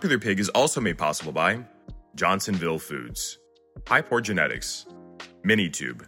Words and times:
Popular 0.00 0.18
Pig 0.18 0.40
is 0.40 0.48
also 0.48 0.80
made 0.80 0.96
possible 0.96 1.30
by 1.30 1.62
Johnsonville 2.14 2.78
Foods, 2.78 3.38
Hypor 3.80 4.22
Genetics, 4.22 4.86
Minitube, 5.44 6.06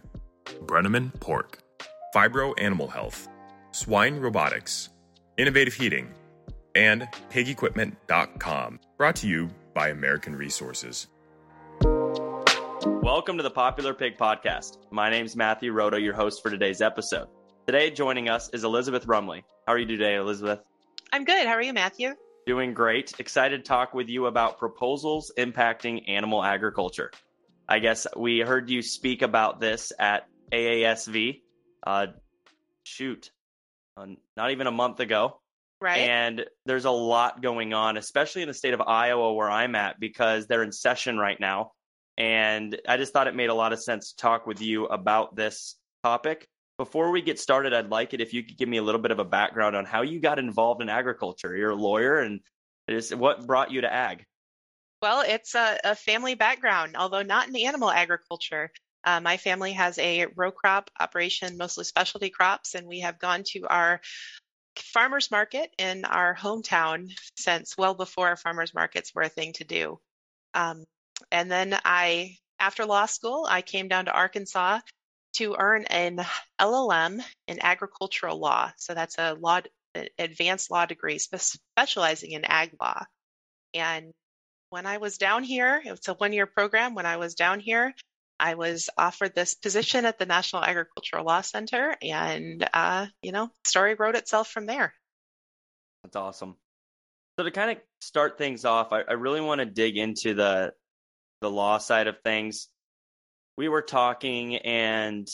Brenneman 0.65 1.13
Pork, 1.19 1.59
Phibro 2.15 2.55
Animal 2.57 2.87
Health, 2.87 3.27
Swine 3.69 4.15
Robotics, 4.15 4.89
Innovative 5.37 5.75
Heating, 5.75 6.11
and 6.73 7.07
PigEquipment.com. 7.29 8.79
Brought 8.97 9.15
to 9.17 9.27
you 9.27 9.47
by 9.75 9.89
American 9.89 10.35
Resources. 10.35 11.05
Welcome 11.83 13.37
to 13.37 13.43
the 13.43 13.51
Popular 13.53 13.93
Pig 13.93 14.17
Podcast. 14.17 14.79
My 14.89 15.11
name 15.11 15.27
is 15.27 15.35
Matthew 15.35 15.71
Rooda, 15.71 16.01
your 16.01 16.15
host 16.15 16.41
for 16.41 16.49
today's 16.49 16.81
episode. 16.81 17.27
Today, 17.67 17.91
joining 17.91 18.27
us 18.27 18.49
is 18.53 18.63
Elizabeth 18.63 19.05
Rumley. 19.05 19.43
How 19.67 19.73
are 19.73 19.77
you 19.77 19.85
today, 19.85 20.15
Elizabeth? 20.15 20.61
I'm 21.11 21.25
good. 21.25 21.45
How 21.45 21.53
are 21.53 21.61
you, 21.61 21.73
Matthew? 21.73 22.15
Doing 22.45 22.73
great. 22.73 23.13
Excited 23.19 23.63
to 23.63 23.63
talk 23.63 23.93
with 23.93 24.09
you 24.09 24.25
about 24.25 24.59
proposals 24.59 25.31
impacting 25.37 26.09
animal 26.09 26.43
agriculture. 26.43 27.11
I 27.69 27.79
guess 27.79 28.05
we 28.17 28.39
heard 28.39 28.69
you 28.69 28.81
speak 28.81 29.21
about 29.21 29.61
this 29.61 29.93
at 29.97 30.27
AASV. 30.51 31.41
Uh, 31.85 32.07
shoot, 32.83 33.31
uh, 33.95 34.07
not 34.35 34.51
even 34.51 34.67
a 34.67 34.71
month 34.71 34.99
ago. 34.99 35.39
Right. 35.79 35.99
And 35.99 36.45
there's 36.65 36.85
a 36.85 36.91
lot 36.91 37.41
going 37.41 37.73
on, 37.73 37.97
especially 37.97 38.41
in 38.41 38.47
the 38.47 38.53
state 38.53 38.73
of 38.73 38.81
Iowa 38.81 39.33
where 39.33 39.49
I'm 39.49 39.75
at, 39.75 39.99
because 39.99 40.47
they're 40.47 40.63
in 40.63 40.71
session 40.71 41.17
right 41.17 41.39
now. 41.39 41.71
And 42.17 42.79
I 42.87 42.97
just 42.97 43.13
thought 43.13 43.27
it 43.27 43.35
made 43.35 43.49
a 43.49 43.53
lot 43.53 43.73
of 43.73 43.81
sense 43.81 44.11
to 44.11 44.17
talk 44.17 44.45
with 44.45 44.61
you 44.61 44.85
about 44.85 45.35
this 45.35 45.75
topic. 46.03 46.47
Before 46.77 47.11
we 47.11 47.21
get 47.21 47.39
started, 47.39 47.73
I'd 47.73 47.89
like 47.89 48.13
it 48.13 48.21
if 48.21 48.33
you 48.33 48.43
could 48.43 48.57
give 48.57 48.67
me 48.67 48.77
a 48.77 48.83
little 48.83 49.01
bit 49.01 49.11
of 49.11 49.19
a 49.19 49.25
background 49.25 49.75
on 49.75 49.85
how 49.85 50.01
you 50.01 50.19
got 50.19 50.39
involved 50.39 50.81
in 50.81 50.89
agriculture. 50.89 51.55
You're 51.55 51.71
a 51.71 51.75
lawyer, 51.75 52.19
and 52.19 52.39
just 52.89 53.13
what 53.13 53.45
brought 53.45 53.71
you 53.71 53.81
to 53.81 53.93
ag? 53.93 54.25
Well, 55.01 55.21
it's 55.21 55.53
a, 55.53 55.79
a 55.83 55.95
family 55.95 56.35
background, 56.35 56.95
although 56.95 57.21
not 57.21 57.47
in 57.47 57.55
animal 57.57 57.91
agriculture. 57.91 58.71
Uh, 59.03 59.19
my 59.19 59.37
family 59.37 59.73
has 59.73 59.99
a 59.99 60.27
row 60.35 60.51
crop 60.51 60.89
operation, 60.99 61.57
mostly 61.57 61.83
specialty 61.83 62.29
crops, 62.29 62.73
and 62.73 62.87
we 62.87 63.01
have 63.01 63.19
gone 63.19 63.43
to 63.47 63.67
our 63.67 64.01
farmers 64.77 65.29
market 65.29 65.71
in 65.77 66.05
our 66.05 66.33
hometown 66.33 67.11
since 67.37 67.77
well 67.77 67.93
before 67.93 68.35
farmers 68.35 68.73
markets 68.73 69.13
were 69.13 69.23
a 69.23 69.29
thing 69.29 69.53
to 69.53 69.63
do. 69.63 69.99
Um, 70.53 70.85
and 71.31 71.51
then 71.51 71.77
I, 71.85 72.37
after 72.59 72.85
law 72.85 73.05
school, 73.05 73.45
I 73.47 73.61
came 73.61 73.87
down 73.87 74.05
to 74.05 74.11
Arkansas 74.11 74.79
to 75.33 75.55
earn 75.57 75.85
an 75.85 76.23
LLM 76.59 77.21
in 77.47 77.59
agricultural 77.61 78.39
law. 78.39 78.71
So 78.77 78.93
that's 78.93 79.17
a 79.17 79.33
law, 79.33 79.61
advanced 80.17 80.71
law 80.71 80.85
degree 80.85 81.19
specializing 81.19 82.31
in 82.31 82.45
ag 82.45 82.71
law. 82.79 83.05
And 83.73 84.11
when 84.69 84.85
I 84.85 84.97
was 84.97 85.17
down 85.17 85.43
here, 85.43 85.81
it 85.85 85.91
was 85.91 86.07
a 86.07 86.13
one 86.13 86.33
year 86.33 86.45
program. 86.45 86.95
When 86.95 87.05
I 87.05 87.17
was 87.17 87.35
down 87.35 87.59
here, 87.59 87.93
I 88.39 88.55
was 88.55 88.89
offered 88.97 89.35
this 89.35 89.53
position 89.53 90.05
at 90.05 90.19
the 90.19 90.25
National 90.25 90.63
Agricultural 90.63 91.25
Law 91.25 91.41
Center, 91.41 91.95
and 92.01 92.67
uh, 92.73 93.05
you 93.21 93.31
know, 93.31 93.49
story 93.63 93.95
wrote 93.95 94.15
itself 94.15 94.49
from 94.49 94.65
there. 94.65 94.93
That's 96.03 96.15
awesome. 96.15 96.55
So 97.37 97.45
to 97.45 97.51
kind 97.51 97.71
of 97.71 97.77
start 98.01 98.37
things 98.37 98.65
off, 98.65 98.91
I, 98.91 99.01
I 99.01 99.13
really 99.13 99.41
want 99.41 99.59
to 99.59 99.65
dig 99.65 99.97
into 99.97 100.33
the 100.33 100.73
the 101.41 101.49
law 101.49 101.77
side 101.77 102.07
of 102.07 102.15
things. 102.23 102.67
We 103.57 103.69
were 103.69 103.81
talking, 103.81 104.57
and 104.57 105.27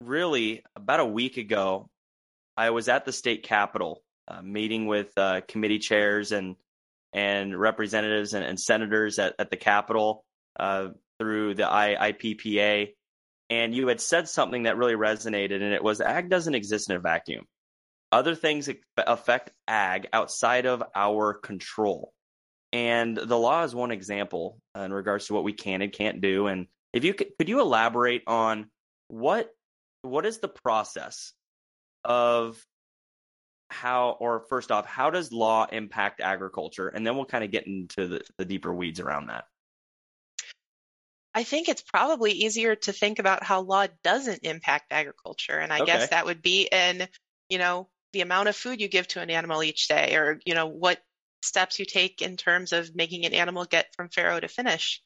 really 0.00 0.62
about 0.76 1.00
a 1.00 1.06
week 1.06 1.36
ago, 1.36 1.88
I 2.56 2.70
was 2.70 2.88
at 2.88 3.04
the 3.04 3.12
state 3.12 3.42
capitol 3.42 4.02
uh, 4.28 4.42
meeting 4.42 4.86
with 4.86 5.10
uh, 5.16 5.40
committee 5.48 5.78
chairs 5.78 6.32
and 6.32 6.56
and 7.12 7.58
representatives 7.58 8.34
and, 8.34 8.44
and 8.44 8.60
senators 8.60 9.18
at, 9.18 9.34
at 9.38 9.50
the 9.50 9.56
capitol. 9.56 10.24
Uh, 10.58 10.88
through 11.18 11.54
the 11.54 11.62
IPPA, 11.62 12.94
and 13.50 13.74
you 13.74 13.88
had 13.88 14.00
said 14.00 14.28
something 14.28 14.64
that 14.64 14.76
really 14.76 14.94
resonated, 14.94 15.62
and 15.62 15.72
it 15.72 15.82
was 15.82 16.00
ag 16.00 16.28
doesn't 16.28 16.54
exist 16.54 16.90
in 16.90 16.96
a 16.96 17.00
vacuum. 17.00 17.44
Other 18.12 18.34
things 18.34 18.68
affect 18.96 19.50
ag 19.66 20.08
outside 20.12 20.66
of 20.66 20.82
our 20.94 21.34
control. 21.34 22.12
And 22.72 23.16
the 23.16 23.38
law 23.38 23.64
is 23.64 23.74
one 23.74 23.90
example 23.90 24.58
uh, 24.76 24.80
in 24.80 24.92
regards 24.92 25.26
to 25.26 25.34
what 25.34 25.44
we 25.44 25.52
can 25.52 25.82
and 25.82 25.92
can't 25.92 26.20
do. 26.20 26.46
And 26.46 26.66
if 26.92 27.04
you 27.04 27.14
could, 27.14 27.28
could 27.38 27.48
you 27.48 27.60
elaborate 27.60 28.22
on 28.26 28.70
what 29.08 29.50
what 30.02 30.26
is 30.26 30.38
the 30.38 30.48
process 30.48 31.32
of 32.04 32.64
how 33.70 34.16
or 34.20 34.44
first 34.48 34.70
off 34.70 34.86
how 34.86 35.10
does 35.10 35.32
law 35.32 35.66
impact 35.70 36.20
agriculture 36.20 36.88
and 36.88 37.04
then 37.04 37.16
we'll 37.16 37.24
kind 37.24 37.42
of 37.42 37.50
get 37.50 37.66
into 37.66 38.06
the, 38.06 38.20
the 38.38 38.44
deeper 38.44 38.72
weeds 38.72 39.00
around 39.00 39.26
that 39.26 39.44
I 41.36 41.42
think 41.42 41.68
it's 41.68 41.82
probably 41.82 42.32
easier 42.32 42.76
to 42.76 42.92
think 42.94 43.18
about 43.18 43.42
how 43.42 43.60
law 43.60 43.86
doesn't 44.02 44.44
impact 44.44 44.86
agriculture. 44.90 45.58
And 45.58 45.70
I 45.70 45.80
okay. 45.80 45.84
guess 45.84 46.08
that 46.08 46.24
would 46.24 46.40
be 46.40 46.66
in, 46.72 47.06
you 47.50 47.58
know, 47.58 47.90
the 48.14 48.22
amount 48.22 48.48
of 48.48 48.56
food 48.56 48.80
you 48.80 48.88
give 48.88 49.06
to 49.08 49.20
an 49.20 49.28
animal 49.28 49.62
each 49.62 49.86
day 49.86 50.16
or, 50.16 50.40
you 50.46 50.54
know, 50.54 50.68
what 50.68 50.98
steps 51.42 51.78
you 51.78 51.84
take 51.84 52.22
in 52.22 52.36
terms 52.36 52.72
of 52.72 52.94
making 52.94 53.24
an 53.24 53.34
animal 53.34 53.64
get 53.64 53.94
from 53.94 54.08
farrow 54.08 54.40
to 54.40 54.48
finish. 54.48 55.02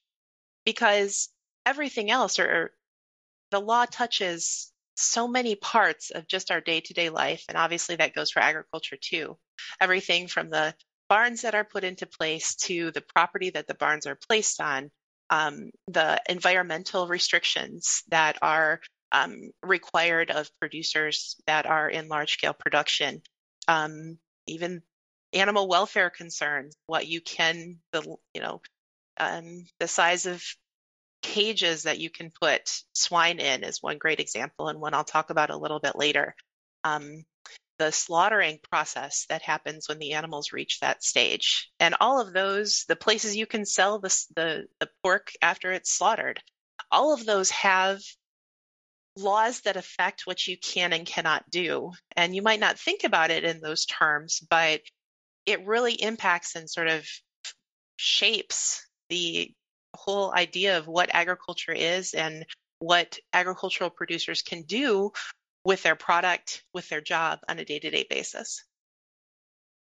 Because 0.65 1.29
everything 1.67 2.11
else 2.11 2.39
or 2.39 2.73
the 3.51 3.61
law 3.61 3.85
touches 3.85 4.73
so 4.97 5.27
many 5.27 5.55
parts 5.55 6.11
of 6.11 6.27
just 6.27 6.51
our 6.51 6.61
day 6.61 6.81
to 6.81 6.95
day 6.95 7.09
life. 7.09 7.45
And 7.49 7.57
obviously 7.57 7.97
that 7.97 8.15
goes 8.15 8.31
for 8.31 8.41
agriculture 8.41 8.99
too. 9.01 9.37
Everything 9.81 10.29
from 10.29 10.51
the 10.51 10.75
barns 11.09 11.43
that 11.43 11.55
are 11.55 11.65
put 11.65 11.85
into 11.85 12.07
place 12.07 12.55
to 12.55 12.91
the 12.93 13.03
property 13.15 13.51
that 13.51 13.67
the 13.67 13.75
barns 13.75 14.07
are 14.07 14.19
placed 14.29 14.61
on 14.61 14.91
um, 15.31 15.71
the 15.89 16.21
environmental 16.29 17.07
restrictions 17.07 18.03
that 18.09 18.39
are 18.43 18.81
um, 19.13 19.51
required 19.63 20.31
of 20.31 20.51
producers 20.61 21.37
that 21.47 21.67
are 21.67 21.89
in 21.89 22.09
large 22.09 22.35
scale 22.35 22.53
production, 22.53 23.23
um, 23.69 24.19
even 24.47 24.83
animal 25.33 25.69
welfare 25.69 26.11
concerns, 26.11 26.75
what 26.87 27.07
you 27.07 27.21
can, 27.21 27.77
the 27.93 28.03
you 28.35 28.41
know, 28.41 28.61
um, 29.19 29.65
the 29.79 29.89
size 29.89 30.27
of 30.27 30.43
cages 31.23 31.85
that 31.85 31.99
you 31.99 32.11
can 32.11 32.31
put 32.31 32.63
swine 32.95 33.39
in 33.39 33.65
is 33.65 33.83
one 33.83 33.99
great 33.99 34.21
example, 34.21 34.69
and 34.69 34.81
one 34.81 34.95
I'll 34.95 35.05
talk 35.05 35.31
about 35.31 35.51
a 35.51 35.57
little 35.57 35.81
bit 35.81 35.97
later. 35.97 36.35
Um, 36.85 37.25
the 37.79 37.91
slaughtering 37.91 38.59
process 38.71 39.25
that 39.31 39.41
happens 39.41 39.89
when 39.89 39.99
the 39.99 40.13
animals 40.13 40.53
reach 40.53 40.81
that 40.81 41.03
stage. 41.03 41.71
And 41.81 41.95
all 41.99 42.21
of 42.21 42.35
those, 42.35 42.85
the 42.89 42.97
places 42.97 43.37
you 43.37 43.47
can 43.47 43.65
sell 43.65 43.99
the, 43.99 44.27
the, 44.37 44.67
the 44.81 44.91
pork 45.03 45.33
after 45.41 45.73
it's 45.73 45.91
slaughtered, 45.91 46.41
all 46.91 47.15
of 47.15 47.25
those 47.25 47.51
have 47.51 48.01
laws 49.17 49.63
that 49.63 49.77
affect 49.77 50.27
what 50.27 50.47
you 50.47 50.59
can 50.59 50.93
and 50.93 51.07
cannot 51.07 51.49
do. 51.51 51.93
And 52.15 52.35
you 52.35 52.43
might 52.43 52.61
not 52.61 52.79
think 52.79 53.05
about 53.05 53.31
it 53.31 53.45
in 53.45 53.61
those 53.61 53.87
terms, 53.87 54.41
but 54.51 54.83
it 55.47 55.67
really 55.67 55.95
impacts 55.95 56.57
and 56.57 56.69
sort 56.69 56.89
of 56.89 57.07
shapes 57.97 58.87
the 59.09 59.53
whole 59.95 60.33
idea 60.33 60.79
of 60.79 60.87
what 60.87 61.11
agriculture 61.13 61.73
is 61.73 62.15
and 62.15 62.45
what 62.79 63.19
agricultural 63.33 63.91
producers 63.91 64.43
can 64.43 64.63
do 64.63 65.13
with 65.65 65.83
their 65.83 65.97
product, 65.97 66.65
with 66.73 66.89
their 66.89 67.01
job 67.01 67.41
on 67.49 67.59
a 67.59 67.65
day 67.65 67.79
to 67.79 67.91
day 67.91 68.07
basis. 68.09 68.65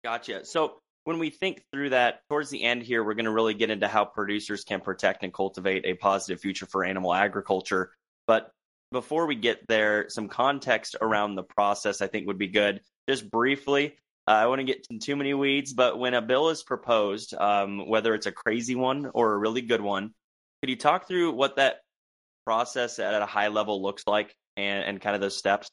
Gotcha. 0.04 0.44
So 0.44 0.78
when 1.04 1.18
we 1.18 1.30
think 1.30 1.62
through 1.72 1.90
that 1.90 2.20
towards 2.28 2.50
the 2.50 2.62
end 2.62 2.82
here, 2.82 3.04
we're 3.04 3.14
going 3.14 3.26
to 3.26 3.32
really 3.32 3.54
get 3.54 3.70
into 3.70 3.88
how 3.88 4.04
producers 4.04 4.64
can 4.64 4.80
protect 4.80 5.22
and 5.22 5.32
cultivate 5.32 5.84
a 5.84 5.94
positive 5.94 6.40
future 6.40 6.66
for 6.66 6.84
animal 6.84 7.12
agriculture. 7.12 7.92
But 8.26 8.50
before 8.92 9.26
we 9.26 9.34
get 9.34 9.66
there, 9.68 10.08
some 10.08 10.28
context 10.28 10.96
around 11.00 11.34
the 11.34 11.42
process 11.42 12.00
I 12.00 12.06
think 12.06 12.26
would 12.26 12.38
be 12.38 12.48
good. 12.48 12.80
Just 13.08 13.30
briefly, 13.30 13.96
uh, 14.28 14.32
I 14.32 14.46
want 14.46 14.60
to 14.60 14.64
get 14.64 14.86
in 14.90 14.98
too 14.98 15.16
many 15.16 15.34
weeds, 15.34 15.72
but 15.72 15.98
when 15.98 16.14
a 16.14 16.22
bill 16.22 16.48
is 16.50 16.62
proposed, 16.62 17.34
um, 17.34 17.88
whether 17.88 18.14
it's 18.14 18.26
a 18.26 18.32
crazy 18.32 18.74
one 18.74 19.10
or 19.14 19.32
a 19.32 19.38
really 19.38 19.62
good 19.62 19.80
one, 19.80 20.12
could 20.60 20.70
you 20.70 20.76
talk 20.76 21.06
through 21.06 21.32
what 21.32 21.56
that 21.56 21.76
process 22.44 22.98
at 22.98 23.22
a 23.22 23.26
high 23.26 23.48
level 23.48 23.82
looks 23.82 24.04
like 24.06 24.34
and, 24.56 24.84
and 24.84 25.00
kind 25.00 25.14
of 25.14 25.20
those 25.20 25.36
steps? 25.36 25.68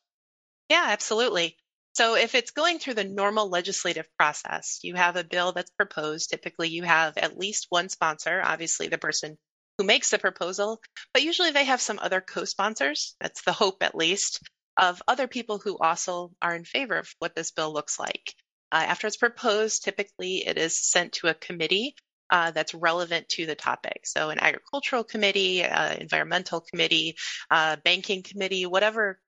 Yeah, 0.70 0.86
absolutely. 0.88 1.58
So 1.94 2.16
if 2.16 2.34
it's 2.34 2.52
going 2.52 2.80
through 2.80 2.96
the 2.96 3.04
normal 3.04 3.50
legislative 3.50 4.08
process, 4.18 4.80
you 4.82 4.96
have 4.96 5.16
a 5.16 5.24
bill 5.24 5.52
that's 5.52 5.70
proposed. 5.72 6.32
Typically, 6.32 6.70
you 6.70 6.84
have 6.84 7.18
at 7.18 7.38
least 7.38 7.68
one 7.70 7.90
sponsor, 7.90 8.42
obviously 8.44 8.88
the 8.88 8.98
person 8.98 9.38
who 9.78 9.84
makes 9.84 10.10
the 10.10 10.20
proposal, 10.20 10.80
but 11.14 11.24
usually 11.24 11.52
they 11.52 11.66
have 11.66 11.82
some 11.82 12.00
other 12.00 12.22
co-sponsors. 12.22 13.16
That's 13.20 13.44
the 13.44 13.52
hope, 13.52 13.82
at 13.82 13.96
least, 13.96 14.42
of 14.78 15.02
other 15.08 15.28
people 15.28 15.60
who 15.60 15.78
also 15.78 16.32
are 16.42 16.56
in 16.56 16.66
favor 16.66 16.98
of 16.98 17.10
what 17.20 17.36
this 17.36 17.52
bill 17.52 17.72
looks 17.72 18.00
like. 18.00 18.34
Uh, 18.74 18.86
after 18.88 19.06
it's 19.06 19.18
proposed, 19.18 19.84
typically 19.84 20.48
it 20.48 20.58
is 20.58 20.76
sent 20.76 21.14
to 21.14 21.28
a 21.28 21.36
committee 21.36 21.96
uh, 22.32 22.50
that's 22.50 22.74
relevant 22.74 23.30
to 23.30 23.46
the 23.46 23.54
topic. 23.54 24.02
So, 24.06 24.32
an 24.32 24.40
agricultural 24.40 25.04
committee, 25.04 25.64
uh, 25.64 25.94
environmental 25.94 26.60
committee, 26.60 27.16
uh, 27.52 27.76
banking 27.86 28.24
committee, 28.24 28.66
whatever 28.66 29.20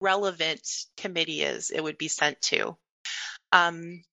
relevant 0.00 0.60
committee 0.96 1.42
is, 1.42 1.70
it 1.70 1.82
would 1.82 1.98
be 1.98 2.06
sent 2.06 2.40
to. 2.42 2.76
Um, 3.50 4.04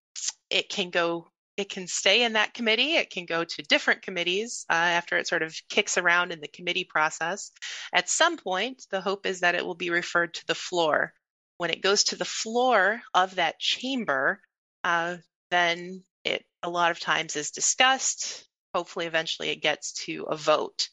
it 0.50 0.68
can 0.70 0.90
go, 0.90 1.28
it 1.58 1.70
can 1.70 1.86
stay 1.86 2.24
in 2.24 2.34
that 2.34 2.56
committee. 2.56 2.96
It 2.96 3.12
can 3.12 3.26
go 3.28 3.44
to 3.44 3.64
different 3.70 4.02
committees 4.02 4.66
uh, 4.68 4.74
after 4.74 5.20
it 5.20 5.28
sort 5.28 5.44
of 5.44 5.56
kicks 5.70 6.00
around 6.00 6.32
in 6.32 6.42
the 6.42 6.48
committee 6.48 6.86
process. 6.86 7.52
At 7.94 8.10
some 8.10 8.36
point, 8.38 8.88
the 8.90 9.02
hope 9.02 9.28
is 9.28 9.42
that 9.42 9.54
it 9.54 9.64
will 9.64 9.76
be 9.76 9.92
referred 9.92 10.34
to 10.34 10.48
the 10.48 10.56
floor. 10.56 11.14
When 11.58 11.70
it 11.70 11.84
goes 11.84 12.06
to 12.06 12.16
the 12.16 12.26
floor 12.26 13.04
of 13.14 13.36
that 13.36 13.60
chamber, 13.60 14.42
uh, 14.84 15.18
then 15.50 16.04
it 16.24 16.46
a 16.64 16.70
lot 16.70 16.92
of 16.92 17.00
times 17.00 17.36
is 17.36 17.52
discussed. 17.52 18.48
Hopefully, 18.74 19.06
eventually 19.06 19.50
it 19.50 19.62
gets 19.62 19.94
to 20.06 20.24
a 20.30 20.36
vote. 20.36 20.90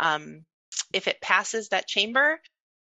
Um, 0.00 0.44
if 0.92 1.08
it 1.08 1.20
passes 1.20 1.68
that 1.68 1.88
chamber, 1.88 2.40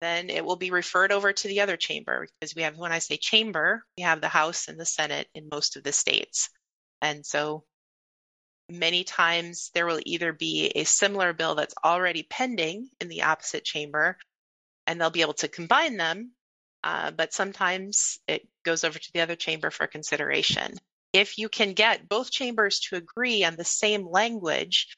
then 0.01 0.29
it 0.29 0.45
will 0.45 0.57
be 0.57 0.71
referred 0.71 1.13
over 1.13 1.33
to 1.33 1.49
the 1.49 1.61
other 1.61 1.77
chamber 1.77 2.27
because 2.39 2.55
we 2.55 2.63
have, 2.63 2.77
when 2.77 2.93
I 2.93 2.99
say 2.99 3.17
chamber, 3.17 3.85
we 3.97 4.03
have 4.03 4.21
the 4.21 4.29
House 4.29 4.69
and 4.69 4.79
the 4.79 4.85
Senate 4.85 5.29
in 5.35 5.49
most 5.51 5.77
of 5.77 5.85
the 5.85 5.93
states. 5.93 6.51
And 7.01 7.25
so 7.25 7.65
many 8.69 9.05
times 9.05 9.71
there 9.75 9.87
will 9.87 10.01
either 10.05 10.33
be 10.33 10.73
a 10.75 10.85
similar 10.85 11.33
bill 11.33 11.55
that's 11.55 11.75
already 11.85 12.27
pending 12.29 12.91
in 13.01 13.09
the 13.09 13.23
opposite 13.23 13.65
chamber 13.65 14.19
and 14.87 15.01
they'll 15.01 15.11
be 15.11 15.23
able 15.23 15.35
to 15.35 15.49
combine 15.49 15.97
them, 15.97 16.33
uh, 16.85 17.11
but 17.11 17.33
sometimes 17.33 18.19
it 18.29 18.47
goes 18.67 18.85
over 18.85 18.99
to 18.99 19.11
the 19.15 19.21
other 19.21 19.37
chamber 19.37 19.71
for 19.71 19.87
consideration. 19.87 20.75
If 21.13 21.39
you 21.39 21.49
can 21.49 21.73
get 21.73 22.09
both 22.09 22.31
chambers 22.31 22.81
to 22.81 22.97
agree 22.97 23.45
on 23.45 23.57
the 23.57 23.65
same 23.65 24.07
language 24.07 24.89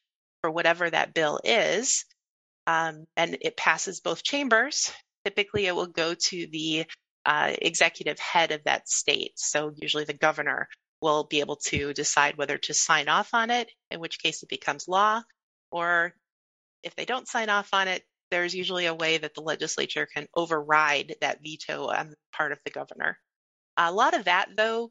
for 0.40 0.50
whatever 0.50 0.90
that 0.90 1.14
bill 1.14 1.38
is, 1.44 2.04
um, 2.66 3.04
and 3.16 3.38
it 3.40 3.56
passes 3.56 4.00
both 4.00 4.24
chambers, 4.24 4.90
typically 5.24 5.66
it 5.66 5.74
will 5.76 5.86
go 5.86 6.14
to 6.14 6.46
the 6.50 6.86
uh, 7.24 7.52
executive 7.60 8.18
head 8.18 8.50
of 8.52 8.64
that 8.64 8.88
state. 8.88 9.32
So 9.36 9.72
usually 9.76 10.04
the 10.04 10.14
governor 10.14 10.68
will 11.00 11.24
be 11.24 11.40
able 11.40 11.56
to 11.56 11.92
decide 11.92 12.36
whether 12.36 12.58
to 12.58 12.74
sign 12.74 13.08
off 13.08 13.34
on 13.34 13.50
it, 13.50 13.70
in 13.90 14.00
which 14.00 14.18
case 14.18 14.42
it 14.42 14.48
becomes 14.48 14.88
law, 14.88 15.22
or 15.70 16.14
if 16.82 16.96
they 16.96 17.04
don't 17.04 17.28
sign 17.28 17.50
off 17.50 17.68
on 17.72 17.86
it, 17.86 18.02
there's 18.30 18.54
usually 18.54 18.86
a 18.86 18.94
way 18.94 19.18
that 19.18 19.34
the 19.34 19.40
legislature 19.40 20.06
can 20.12 20.26
override 20.34 21.14
that 21.20 21.40
veto 21.42 21.88
on 21.88 22.10
the 22.10 22.16
part 22.32 22.52
of 22.52 22.58
the 22.64 22.70
governor. 22.70 23.18
A 23.78 23.92
lot 23.92 24.14
of 24.14 24.24
that, 24.24 24.48
though, 24.56 24.90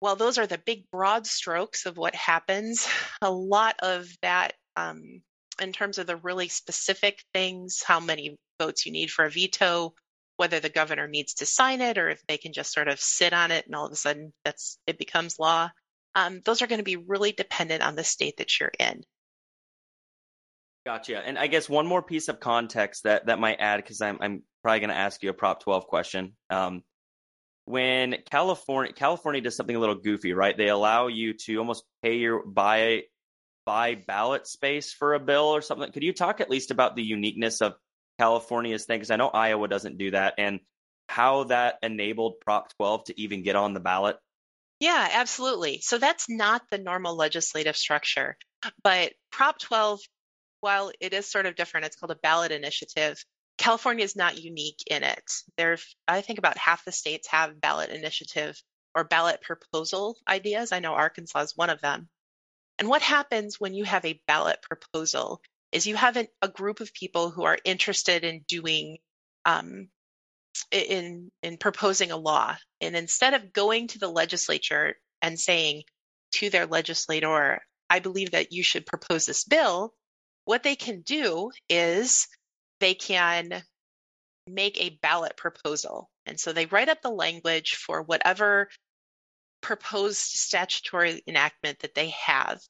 while 0.00 0.16
those 0.16 0.38
are 0.38 0.46
the 0.48 0.58
big 0.58 0.90
broad 0.90 1.26
strokes 1.26 1.86
of 1.86 1.96
what 1.96 2.14
happens, 2.14 2.88
a 3.22 3.30
lot 3.30 3.76
of 3.80 4.08
that 4.22 4.54
um, 4.76 5.22
in 5.60 5.72
terms 5.72 5.98
of 5.98 6.06
the 6.06 6.16
really 6.16 6.48
specific 6.48 7.22
things, 7.32 7.82
how 7.86 8.00
many 8.00 8.36
votes 8.58 8.86
you 8.86 8.92
need 8.92 9.10
for 9.10 9.24
a 9.24 9.30
veto, 9.30 9.94
whether 10.36 10.58
the 10.58 10.70
governor 10.70 11.06
needs 11.06 11.34
to 11.34 11.46
sign 11.46 11.80
it 11.80 11.98
or 11.98 12.08
if 12.08 12.20
they 12.26 12.38
can 12.38 12.52
just 12.52 12.72
sort 12.72 12.88
of 12.88 12.98
sit 12.98 13.32
on 13.32 13.50
it 13.50 13.66
and 13.66 13.74
all 13.74 13.86
of 13.86 13.92
a 13.92 13.96
sudden 13.96 14.32
that's 14.44 14.78
it 14.86 14.98
becomes 14.98 15.38
law. 15.38 15.70
Um, 16.14 16.40
those 16.44 16.62
are 16.62 16.66
going 16.66 16.80
to 16.80 16.84
be 16.84 16.96
really 16.96 17.32
dependent 17.32 17.82
on 17.82 17.94
the 17.94 18.04
state 18.04 18.38
that 18.38 18.58
you're 18.58 18.72
in. 18.78 19.02
Gotcha. 20.84 21.18
And 21.18 21.38
I 21.38 21.46
guess 21.46 21.68
one 21.68 21.86
more 21.86 22.02
piece 22.02 22.28
of 22.28 22.40
context 22.40 23.04
that 23.04 23.26
that 23.26 23.38
might 23.38 23.60
add 23.60 23.76
because 23.76 24.00
I'm 24.00 24.18
I'm 24.20 24.42
probably 24.62 24.80
going 24.80 24.90
to 24.90 24.96
ask 24.96 25.22
you 25.22 25.30
a 25.30 25.34
Prop 25.34 25.62
12 25.62 25.86
question. 25.86 26.32
Um, 26.50 26.82
when 27.64 28.16
California 28.30 28.92
California 28.92 29.40
does 29.40 29.56
something 29.56 29.76
a 29.76 29.78
little 29.78 29.94
goofy, 29.96 30.32
right? 30.32 30.56
They 30.56 30.68
allow 30.68 31.06
you 31.06 31.34
to 31.46 31.56
almost 31.56 31.84
pay 32.02 32.16
your 32.16 32.44
buy 32.44 33.02
buy 33.64 33.94
ballot 33.94 34.46
space 34.46 34.92
for 34.92 35.14
a 35.14 35.20
bill 35.20 35.44
or 35.44 35.62
something. 35.62 35.92
Could 35.92 36.02
you 36.02 36.12
talk 36.12 36.40
at 36.40 36.50
least 36.50 36.70
about 36.70 36.96
the 36.96 37.02
uniqueness 37.02 37.60
of 37.60 37.74
California's 38.18 38.84
thing? 38.84 38.98
Because 38.98 39.10
I 39.10 39.16
know 39.16 39.28
Iowa 39.28 39.68
doesn't 39.68 39.98
do 39.98 40.10
that, 40.12 40.34
and 40.38 40.60
how 41.08 41.44
that 41.44 41.76
enabled 41.82 42.40
Prop 42.40 42.74
12 42.76 43.04
to 43.04 43.20
even 43.20 43.42
get 43.42 43.56
on 43.56 43.74
the 43.74 43.80
ballot. 43.80 44.16
Yeah, 44.80 45.08
absolutely. 45.12 45.80
So 45.80 45.98
that's 45.98 46.28
not 46.28 46.62
the 46.70 46.78
normal 46.78 47.14
legislative 47.14 47.76
structure. 47.76 48.36
But 48.82 49.12
Prop 49.30 49.58
12, 49.58 50.00
while 50.60 50.90
it 51.00 51.12
is 51.12 51.30
sort 51.30 51.46
of 51.46 51.54
different, 51.54 51.86
it's 51.86 51.96
called 51.96 52.10
a 52.10 52.18
ballot 52.20 52.50
initiative. 52.50 53.22
California 53.58 54.04
is 54.04 54.16
not 54.16 54.42
unique 54.42 54.82
in 54.86 55.02
it. 55.02 55.24
There, 55.56 55.78
I 56.08 56.20
think 56.20 56.38
about 56.38 56.58
half 56.58 56.84
the 56.84 56.92
states 56.92 57.28
have 57.28 57.60
ballot 57.60 57.90
initiative 57.90 58.60
or 58.94 59.04
ballot 59.04 59.40
proposal 59.40 60.16
ideas. 60.28 60.72
I 60.72 60.80
know 60.80 60.94
Arkansas 60.94 61.40
is 61.40 61.56
one 61.56 61.70
of 61.70 61.80
them. 61.80 62.08
And 62.78 62.88
what 62.88 63.02
happens 63.02 63.60
when 63.60 63.74
you 63.74 63.84
have 63.84 64.04
a 64.04 64.20
ballot 64.26 64.58
proposal 64.62 65.40
is 65.70 65.86
you 65.86 65.96
have 65.96 66.16
an, 66.16 66.28
a 66.42 66.48
group 66.48 66.80
of 66.80 66.92
people 66.92 67.30
who 67.30 67.44
are 67.44 67.58
interested 67.64 68.24
in 68.24 68.44
doing 68.48 68.98
um, 69.44 69.88
in 70.70 71.30
in 71.42 71.56
proposing 71.56 72.10
a 72.10 72.16
law, 72.16 72.56
and 72.80 72.94
instead 72.96 73.34
of 73.34 73.52
going 73.52 73.88
to 73.88 73.98
the 73.98 74.08
legislature 74.08 74.96
and 75.20 75.38
saying 75.38 75.82
to 76.32 76.50
their 76.50 76.66
legislator, 76.66 77.64
"I 77.88 78.00
believe 78.00 78.32
that 78.32 78.52
you 78.52 78.62
should 78.62 78.86
propose 78.86 79.26
this 79.26 79.44
bill," 79.44 79.94
what 80.44 80.62
they 80.62 80.76
can 80.76 81.02
do 81.02 81.50
is 81.68 82.28
they 82.82 82.94
can 82.94 83.62
make 84.48 84.78
a 84.80 84.98
ballot 85.02 85.36
proposal. 85.36 86.10
And 86.26 86.38
so 86.38 86.52
they 86.52 86.66
write 86.66 86.88
up 86.88 87.00
the 87.00 87.10
language 87.10 87.76
for 87.76 88.02
whatever 88.02 88.68
proposed 89.60 90.18
statutory 90.18 91.22
enactment 91.28 91.78
that 91.78 91.94
they 91.94 92.08
have. 92.26 92.60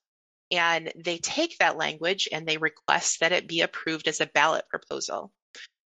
And 0.50 0.92
they 0.96 1.16
take 1.16 1.56
that 1.58 1.78
language 1.78 2.28
and 2.30 2.46
they 2.46 2.58
request 2.58 3.20
that 3.20 3.32
it 3.32 3.48
be 3.48 3.62
approved 3.62 4.06
as 4.06 4.20
a 4.20 4.26
ballot 4.26 4.66
proposal. 4.68 5.32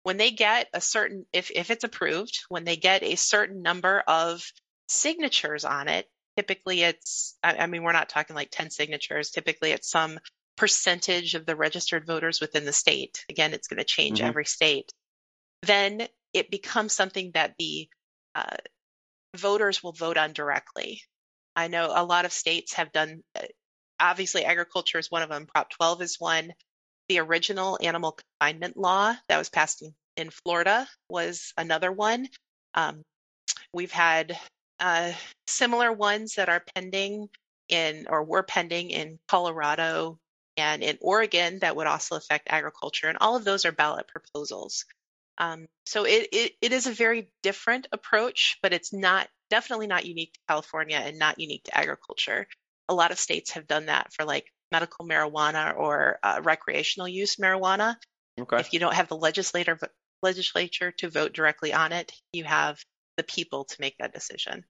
When 0.05 0.19
they 0.19 0.31
get 0.31 0.69
a 0.73 0.81
certain, 0.81 1.27
if, 1.33 1.51
if 1.51 1.73
it's 1.73 1.83
approved, 1.83 2.45
when 2.49 2.63
they 2.63 2.77
get 2.77 3.03
a 3.03 3.17
certain 3.17 3.61
number 3.61 4.05
of 4.07 4.45
signatures 4.89 5.65
on 5.65 5.89
it, 5.89 6.07
typically 6.37 6.83
it's, 6.83 7.37
I, 7.43 7.57
I 7.57 7.67
mean, 7.67 7.83
we're 7.83 7.91
not 7.91 8.09
talking 8.09 8.37
like 8.37 8.51
10 8.53 8.71
signatures. 8.71 9.31
Typically 9.31 9.73
it's 9.73 9.91
some 9.91 10.21
percentage 10.63 11.35
of 11.35 11.45
the 11.45 11.57
registered 11.57 12.07
voters 12.07 12.41
within 12.41 12.65
the 12.65 12.73
state. 12.73 13.25
Again, 13.29 13.53
it's 13.53 13.67
going 13.67 13.79
to 13.79 13.85
change 13.85 14.21
mm-hmm. 14.21 14.29
every 14.29 14.45
state. 14.45 14.93
Then 15.63 16.07
it 16.33 16.53
becomes 16.53 16.93
something 16.93 17.33
that 17.35 17.55
the 17.59 17.89
uh, 18.37 18.59
voters 19.37 19.83
will 19.83 19.91
vote 19.91 20.17
on 20.17 20.33
directly. 20.33 21.03
I 21.57 21.67
know 21.67 21.91
a 21.93 22.05
lot 22.05 22.27
of 22.27 22.33
states 22.33 22.75
have 22.75 22.93
done, 22.93 23.25
uh, 23.35 23.43
obviously, 23.99 24.45
agriculture 24.45 25.01
is 25.01 25.11
one 25.11 25.23
of 25.23 25.31
them. 25.31 25.47
Prop 25.47 25.69
12 25.69 26.03
is 26.03 26.21
one. 26.21 26.53
The 27.09 27.19
original 27.19 27.77
animal 27.83 28.13
confinement 28.13 28.77
law 28.77 29.17
that 29.29 29.39
was 29.39 29.51
passed 29.51 29.83
in, 29.83 29.93
in 30.17 30.31
Florida 30.31 30.87
was 31.09 31.53
another 31.59 31.91
one. 31.91 32.29
Um, 32.75 33.03
we've 33.75 33.91
had 33.91 34.39
uh, 34.79 35.11
similar 35.49 35.93
ones 35.93 36.37
that 36.37 36.49
are 36.49 36.63
pending 36.77 37.31
in 37.69 38.07
or 38.09 38.23
were 38.23 38.45
pending 38.45 38.91
in 38.91 39.19
Colorado 39.27 40.21
and 40.57 40.83
in 40.83 40.99
Oregon 41.01 41.59
that 41.61 41.77
would 41.77 41.87
also 41.87 42.17
affect 42.17 42.49
agriculture. 42.51 43.09
And 43.09 43.19
all 43.21 43.37
of 43.37 43.45
those 43.45 43.65
are 43.65 43.73
ballot 43.73 44.09
proposals. 44.09 44.85
Um, 45.39 45.67
so 45.87 46.05
it, 46.05 46.29
it, 46.33 46.53
it 46.61 46.73
is 46.73 46.87
a 46.87 46.93
very 46.93 47.31
different 47.43 47.89
approach, 47.93 48.59
but 48.63 48.73
it's 48.73 48.93
not 48.93 49.29
definitely 49.51 49.87
not 49.87 50.07
unique 50.07 50.35
to 50.35 50.41
California 50.49 50.97
and 50.97 51.19
not 51.19 51.41
unique 51.41 51.65
to 51.65 51.77
agriculture. 51.77 52.47
A 52.89 52.95
lot 52.95 53.11
of 53.11 53.19
states 53.19 53.53
have 53.53 53.67
done 53.67 53.87
that 53.87 54.13
for 54.13 54.25
like 54.25 54.47
medical 54.71 55.07
marijuana 55.07 55.77
or 55.77 56.19
uh, 56.23 56.41
recreational 56.43 57.09
use 57.09 57.37
marijuana. 57.37 57.97
Okay. 58.41 58.61
If 58.61 58.73
you 58.73 58.81
don't 58.81 58.95
have 58.95 59.09
the 59.09 59.17
legislator 59.17 59.79
legislature 60.23 60.93
to 60.99 61.11
vote 61.11 61.33
directly 61.33 61.73
on 61.73 61.93
it, 61.93 62.13
you 62.33 62.45
have 62.45 62.83
the 63.17 63.23
people 63.23 63.65
to 63.65 63.77
make 63.81 63.97
that 63.99 64.15
decision. 64.15 64.65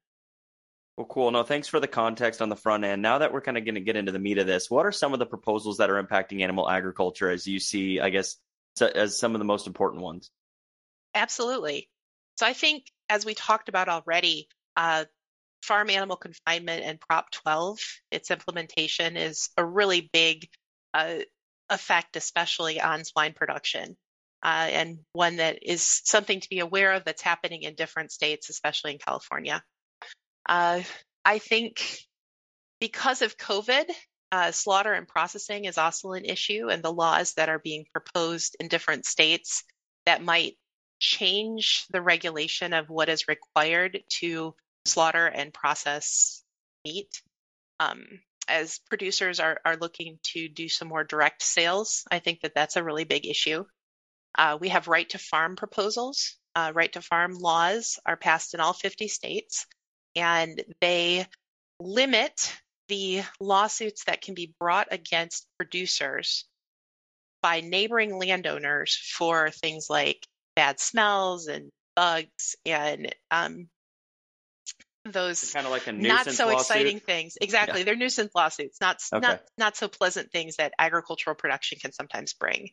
Well, 0.97 1.07
cool. 1.07 1.31
No, 1.31 1.43
thanks 1.43 1.69
for 1.69 1.81
the 1.81 1.89
context 1.89 2.43
on 2.43 2.49
the 2.51 2.57
front 2.57 2.85
end. 2.85 3.03
Now 3.03 3.19
that 3.19 3.33
we're 3.33 3.41
kind 3.41 3.57
of 3.59 3.65
going 3.65 3.77
to 3.77 3.81
get 3.81 3.97
into 3.97 4.13
the 4.13 4.19
meat 4.19 4.39
of 4.39 4.47
this, 4.47 4.71
what 4.71 4.87
are 4.87 4.93
some 4.93 5.13
of 5.13 5.19
the 5.19 5.27
proposals 5.27 5.79
that 5.79 5.91
are 5.91 6.03
impacting 6.03 6.43
animal 6.43 6.69
agriculture 6.69 7.31
as 7.31 7.47
you 7.47 7.61
see, 7.61 7.99
I 7.99 8.11
guess, 8.11 8.37
as 8.81 9.19
some 9.19 9.35
of 9.35 9.39
the 9.39 9.45
most 9.45 9.67
important 9.67 10.03
ones? 10.03 10.31
Absolutely. 11.15 11.89
So 12.37 12.47
I 12.47 12.53
think, 12.53 12.85
as 13.09 13.25
we 13.25 13.35
talked 13.35 13.69
about 13.69 13.89
already, 13.89 14.49
uh, 14.77 15.07
farm 15.63 15.91
animal 15.91 16.17
confinement 16.17 16.85
and 16.85 17.01
Prop 17.01 17.31
12, 17.31 17.79
its 18.11 18.31
implementation 18.31 19.17
is 19.17 19.51
a 19.57 19.65
really 19.65 20.11
big 20.13 20.49
uh, 20.93 21.19
effect, 21.71 22.17
especially 22.17 22.81
on 22.81 23.05
swine 23.05 23.33
production. 23.33 23.97
uh, 24.43 24.69
and 24.73 24.99
one 25.13 25.37
that 25.37 25.59
is 25.63 25.85
something 26.05 26.41
to 26.41 26.49
be 26.49 26.59
aware 26.59 26.93
of 26.93 27.05
that's 27.05 27.23
happening 27.23 27.63
in 27.63 27.75
different 27.75 28.11
states, 28.11 28.51
especially 28.51 28.93
in 28.93 28.99
California. 28.99 29.63
Uh, 30.47 30.83
I 31.25 31.39
think 31.39 31.99
because 32.81 33.23
of 33.23 33.39
COVID, 33.39 33.85
uh, 34.33 34.51
slaughter 34.51 34.93
and 34.93 35.07
processing 35.07 35.67
is 35.67 35.79
also 35.79 36.13
an 36.13 36.25
issue, 36.25 36.69
and 36.71 36.83
the 36.83 36.93
laws 36.93 37.35
that 37.35 37.49
are 37.49 37.59
being 37.59 37.85
proposed 37.93 38.57
in 38.59 38.69
different 38.69 39.05
states 39.05 39.63
that 40.07 40.23
might 40.23 40.55
change 40.99 41.85
the 41.91 42.01
regulation 42.01 42.73
of 42.73 42.89
what 42.89 43.09
is 43.09 43.29
required 43.29 44.03
to 44.09 44.55
slaughter 44.87 45.27
and 45.27 45.53
process 45.53 46.43
meat. 46.85 47.23
Um, 47.79 48.05
as 48.49 48.81
producers 48.89 49.39
are, 49.41 49.61
are 49.65 49.77
looking 49.77 50.19
to 50.35 50.49
do 50.49 50.69
some 50.69 50.89
more 50.89 51.05
direct 51.05 51.43
sales, 51.43 52.05
I 52.11 52.19
think 52.19 52.41
that 52.41 52.55
that's 52.55 52.77
a 52.77 52.85
really 52.85 53.05
big 53.05 53.27
issue. 53.27 53.65
Uh, 54.37 54.57
we 54.61 54.71
have 54.71 54.89
right 54.89 55.09
to 55.11 55.19
farm 55.19 55.57
proposals. 55.57 56.37
Uh, 56.55 56.73
right 56.75 56.93
to 56.93 57.01
farm 57.01 57.35
laws 57.35 57.99
are 58.05 58.17
passed 58.17 58.55
in 58.55 58.61
all 58.61 58.73
50 58.73 59.09
states, 59.09 59.67
and 60.17 60.63
they 60.81 61.27
limit 61.81 62.55
the 62.89 63.23
lawsuits 63.41 64.05
that 64.05 64.21
can 64.21 64.35
be 64.35 64.55
brought 64.61 64.89
against 64.91 65.47
producers 65.59 66.47
by 67.43 67.61
neighboring 67.61 68.17
landowners 68.17 68.97
for 69.17 69.51
things 69.51 69.87
like 69.89 70.27
bad 70.55 70.79
smells 70.79 71.47
and 71.47 71.71
bugs 71.97 72.57
and 72.65 73.15
um, 73.31 73.69
those 75.05 75.53
kind 75.53 75.67
of 75.67 75.73
like 75.73 75.87
a 75.89 75.93
not 75.93 76.31
so 76.31 76.47
lawsuit. 76.47 76.61
exciting 76.61 77.01
things. 77.01 77.37
Exactly, 77.41 77.81
yeah. 77.81 77.85
they're 77.85 77.97
nuisance 77.97 78.33
lawsuits, 78.35 78.81
not 78.81 79.01
okay. 79.13 79.27
not 79.27 79.43
not 79.59 79.77
so 79.77 79.89
pleasant 79.89 80.31
things 80.31 80.57
that 80.57 80.73
agricultural 80.79 81.35
production 81.35 81.79
can 81.81 81.93
sometimes 81.93 82.35
bring. 82.35 82.71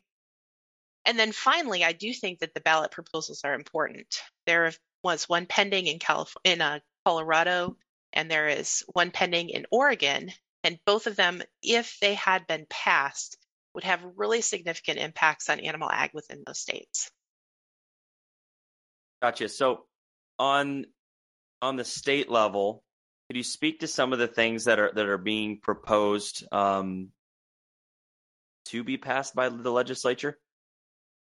And 1.05 1.17
then 1.17 1.31
finally, 1.31 1.83
I 1.83 1.93
do 1.93 2.13
think 2.13 2.39
that 2.39 2.53
the 2.53 2.61
ballot 2.61 2.91
proposals 2.91 3.41
are 3.43 3.55
important. 3.55 4.21
There 4.45 4.71
was 5.03 5.27
one 5.27 5.47
pending 5.47 5.87
in 5.87 5.97
California, 5.97 6.53
in 6.53 6.61
uh, 6.61 6.79
Colorado, 7.09 7.75
and 8.13 8.29
there 8.29 8.47
is 8.47 8.83
one 8.93 9.09
pending 9.09 9.49
in 9.49 9.65
Oregon. 9.71 10.31
And 10.63 10.77
both 10.85 11.07
of 11.07 11.15
them, 11.15 11.41
if 11.63 11.97
they 12.01 12.13
had 12.13 12.45
been 12.45 12.67
passed, 12.69 13.35
would 13.73 13.83
have 13.83 14.03
really 14.15 14.41
significant 14.41 14.99
impacts 14.99 15.49
on 15.49 15.59
animal 15.59 15.89
ag 15.89 16.11
within 16.13 16.43
those 16.45 16.59
states. 16.59 17.09
Gotcha. 19.23 19.49
So 19.49 19.87
on 20.37 20.85
on 21.63 21.77
the 21.77 21.83
state 21.83 22.29
level, 22.29 22.83
could 23.27 23.37
you 23.37 23.43
speak 23.43 23.79
to 23.79 23.87
some 23.87 24.13
of 24.13 24.19
the 24.19 24.27
things 24.27 24.65
that 24.65 24.77
are 24.77 24.91
that 24.93 25.07
are 25.07 25.17
being 25.17 25.59
proposed 25.59 26.45
um, 26.51 27.09
to 28.65 28.83
be 28.83 28.97
passed 28.97 29.33
by 29.33 29.49
the 29.49 29.71
legislature? 29.71 30.37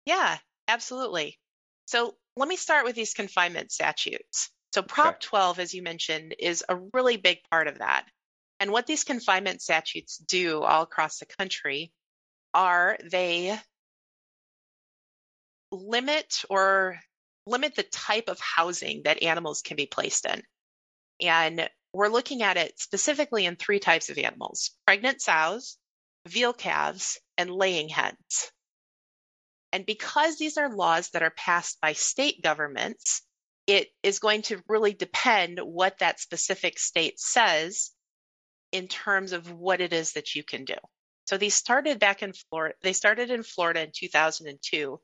Yeah, 0.06 0.38
absolutely. 0.66 1.38
So 1.84 2.16
let 2.36 2.48
me 2.48 2.56
start 2.56 2.86
with 2.86 2.96
these 2.96 3.12
confinement 3.12 3.70
statutes. 3.70 4.50
So 4.74 4.82
Prop 4.82 5.14
okay. 5.14 5.26
12, 5.28 5.60
as 5.60 5.72
you 5.72 5.82
mentioned, 5.82 6.34
is 6.36 6.64
a 6.68 6.80
really 6.92 7.16
big 7.16 7.38
part 7.48 7.68
of 7.68 7.78
that. 7.78 8.06
And 8.58 8.72
what 8.72 8.88
these 8.88 9.04
confinement 9.04 9.62
statutes 9.62 10.18
do 10.18 10.64
all 10.64 10.82
across 10.82 11.20
the 11.20 11.26
country 11.26 11.92
are 12.52 12.98
they 13.08 13.56
limit 15.70 16.42
or 16.50 16.98
limit 17.46 17.76
the 17.76 17.84
type 17.84 18.24
of 18.26 18.40
housing 18.40 19.02
that 19.04 19.22
animals 19.22 19.62
can 19.62 19.76
be 19.76 19.86
placed 19.86 20.26
in. 20.26 20.42
And 21.20 21.70
we're 21.92 22.08
looking 22.08 22.42
at 22.42 22.56
it 22.56 22.76
specifically 22.80 23.46
in 23.46 23.54
three 23.54 23.78
types 23.78 24.10
of 24.10 24.18
animals 24.18 24.72
pregnant 24.88 25.22
sows, 25.22 25.78
veal 26.26 26.52
calves, 26.52 27.20
and 27.38 27.48
laying 27.48 27.90
hens. 27.90 28.50
And 29.72 29.86
because 29.86 30.36
these 30.36 30.56
are 30.56 30.74
laws 30.74 31.10
that 31.10 31.22
are 31.22 31.30
passed 31.30 31.80
by 31.80 31.92
state 31.92 32.42
governments, 32.42 33.22
it 33.66 33.88
is 34.02 34.18
going 34.18 34.42
to 34.42 34.62
really 34.68 34.92
depend 34.92 35.58
what 35.58 35.98
that 35.98 36.20
specific 36.20 36.78
state 36.78 37.18
says 37.18 37.90
in 38.72 38.88
terms 38.88 39.32
of 39.32 39.50
what 39.50 39.80
it 39.80 39.92
is 39.92 40.12
that 40.12 40.34
you 40.34 40.42
can 40.42 40.64
do. 40.64 40.74
So 41.26 41.38
these 41.38 41.54
started 41.54 41.98
back 41.98 42.22
in 42.22 42.32
Florida. 42.32 42.74
They 42.82 42.92
started 42.92 43.30
in 43.30 43.42
Florida 43.42 43.82
in 43.82 43.92
2002, 43.94 45.00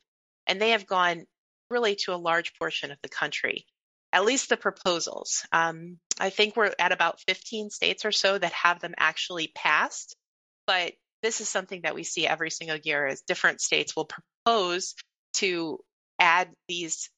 and 0.47 0.61
they 0.61 0.71
have 0.71 0.87
gone 0.87 1.25
really 1.71 1.95
to 1.95 2.14
a 2.14 2.17
large 2.17 2.52
portion 2.59 2.90
of 2.90 2.99
the 3.02 3.09
country, 3.09 3.64
at 4.12 4.25
least 4.25 4.49
the 4.49 4.57
proposals. 4.57 5.47
Um, 5.52 5.99
I 6.19 6.31
think 6.31 6.57
we're 6.57 6.75
at 6.79 6.93
about 6.93 7.21
15 7.26 7.71
states 7.71 8.05
or 8.05 8.12
so 8.12 8.37
that 8.37 8.52
have 8.52 8.81
them 8.81 8.95
actually 8.99 9.52
passed, 9.55 10.17
but 10.67 10.93
this 11.23 11.40
is 11.40 11.49
something 11.49 11.83
that 11.83 11.95
we 11.95 12.02
see 12.02 12.26
every 12.26 12.50
single 12.50 12.79
year 12.83 13.07
as 13.07 13.23
different 13.23 13.61
states 13.61 13.95
will 13.95 14.09
propose 14.45 14.95
to 15.35 15.79
add 16.19 16.50
these 16.69 17.11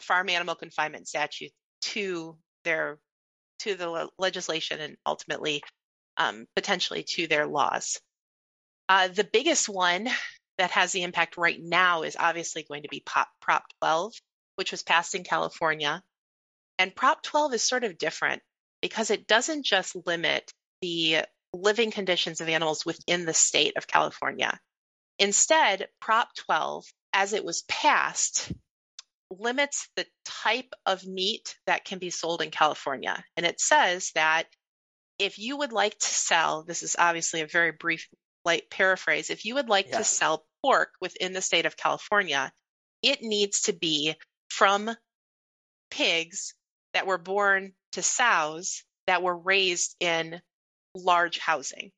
farm 0.00 0.28
animal 0.28 0.54
confinement 0.54 1.08
statute 1.08 1.52
to 1.82 2.36
their 2.64 2.98
to 3.60 3.74
the 3.74 4.08
legislation 4.18 4.80
and 4.80 4.96
ultimately 5.04 5.62
um, 6.16 6.46
potentially 6.56 7.02
to 7.02 7.26
their 7.26 7.46
laws. 7.46 8.00
Uh, 8.88 9.08
the 9.08 9.28
biggest 9.30 9.68
one 9.68 10.08
that 10.58 10.70
has 10.72 10.92
the 10.92 11.02
impact 11.02 11.36
right 11.36 11.58
now 11.60 12.02
is 12.02 12.16
obviously 12.18 12.64
going 12.68 12.82
to 12.82 12.88
be 12.88 13.02
Prop, 13.04 13.28
Prop 13.40 13.64
12, 13.80 14.14
which 14.56 14.72
was 14.72 14.82
passed 14.82 15.14
in 15.14 15.24
California. 15.24 16.02
And 16.78 16.94
Prop 16.94 17.22
12 17.22 17.54
is 17.54 17.62
sort 17.62 17.84
of 17.84 17.98
different 17.98 18.42
because 18.82 19.10
it 19.10 19.26
doesn't 19.26 19.64
just 19.64 19.96
limit 20.06 20.50
the 20.80 21.24
living 21.52 21.90
conditions 21.90 22.40
of 22.40 22.48
animals 22.48 22.84
within 22.84 23.24
the 23.24 23.34
state 23.34 23.76
of 23.76 23.86
California. 23.86 24.58
Instead, 25.18 25.88
Prop 26.00 26.34
12, 26.34 26.84
as 27.12 27.32
it 27.32 27.44
was 27.44 27.62
passed, 27.68 28.50
limits 29.30 29.88
the 29.96 30.06
type 30.24 30.72
of 30.86 31.06
meat 31.06 31.56
that 31.66 31.84
can 31.84 31.98
be 31.98 32.10
sold 32.10 32.42
in 32.42 32.50
California. 32.50 33.22
And 33.36 33.46
it 33.46 33.60
says 33.60 34.10
that 34.14 34.46
if 35.18 35.38
you 35.38 35.58
would 35.58 35.72
like 35.72 35.98
to 35.98 36.06
sell, 36.06 36.64
this 36.64 36.82
is 36.82 36.96
obviously 36.98 37.42
a 37.42 37.46
very 37.46 37.72
brief 37.72 38.08
like 38.44 38.70
paraphrase, 38.70 39.30
if 39.30 39.44
you 39.44 39.54
would 39.54 39.68
like 39.68 39.88
yeah. 39.88 39.98
to 39.98 40.04
sell 40.04 40.44
pork 40.62 40.92
within 41.00 41.32
the 41.32 41.42
state 41.42 41.66
of 41.66 41.76
California, 41.76 42.50
it 43.02 43.22
needs 43.22 43.62
to 43.62 43.72
be 43.72 44.14
from 44.48 44.90
pigs 45.90 46.54
that 46.94 47.06
were 47.06 47.18
born 47.18 47.72
to 47.92 48.02
sows 48.02 48.84
that 49.06 49.22
were 49.22 49.36
raised 49.36 49.94
in 50.00 50.40
large 50.94 51.38
housing. 51.38 51.90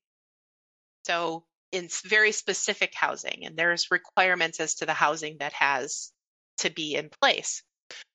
So 1.06 1.44
in 1.70 1.88
very 2.04 2.32
specific 2.32 2.94
housing, 2.94 3.44
and 3.44 3.56
there's 3.56 3.90
requirements 3.90 4.60
as 4.60 4.76
to 4.76 4.86
the 4.86 4.94
housing 4.94 5.38
that 5.38 5.52
has 5.54 6.12
to 6.62 6.70
be 6.70 6.96
in 6.96 7.10
place. 7.20 7.62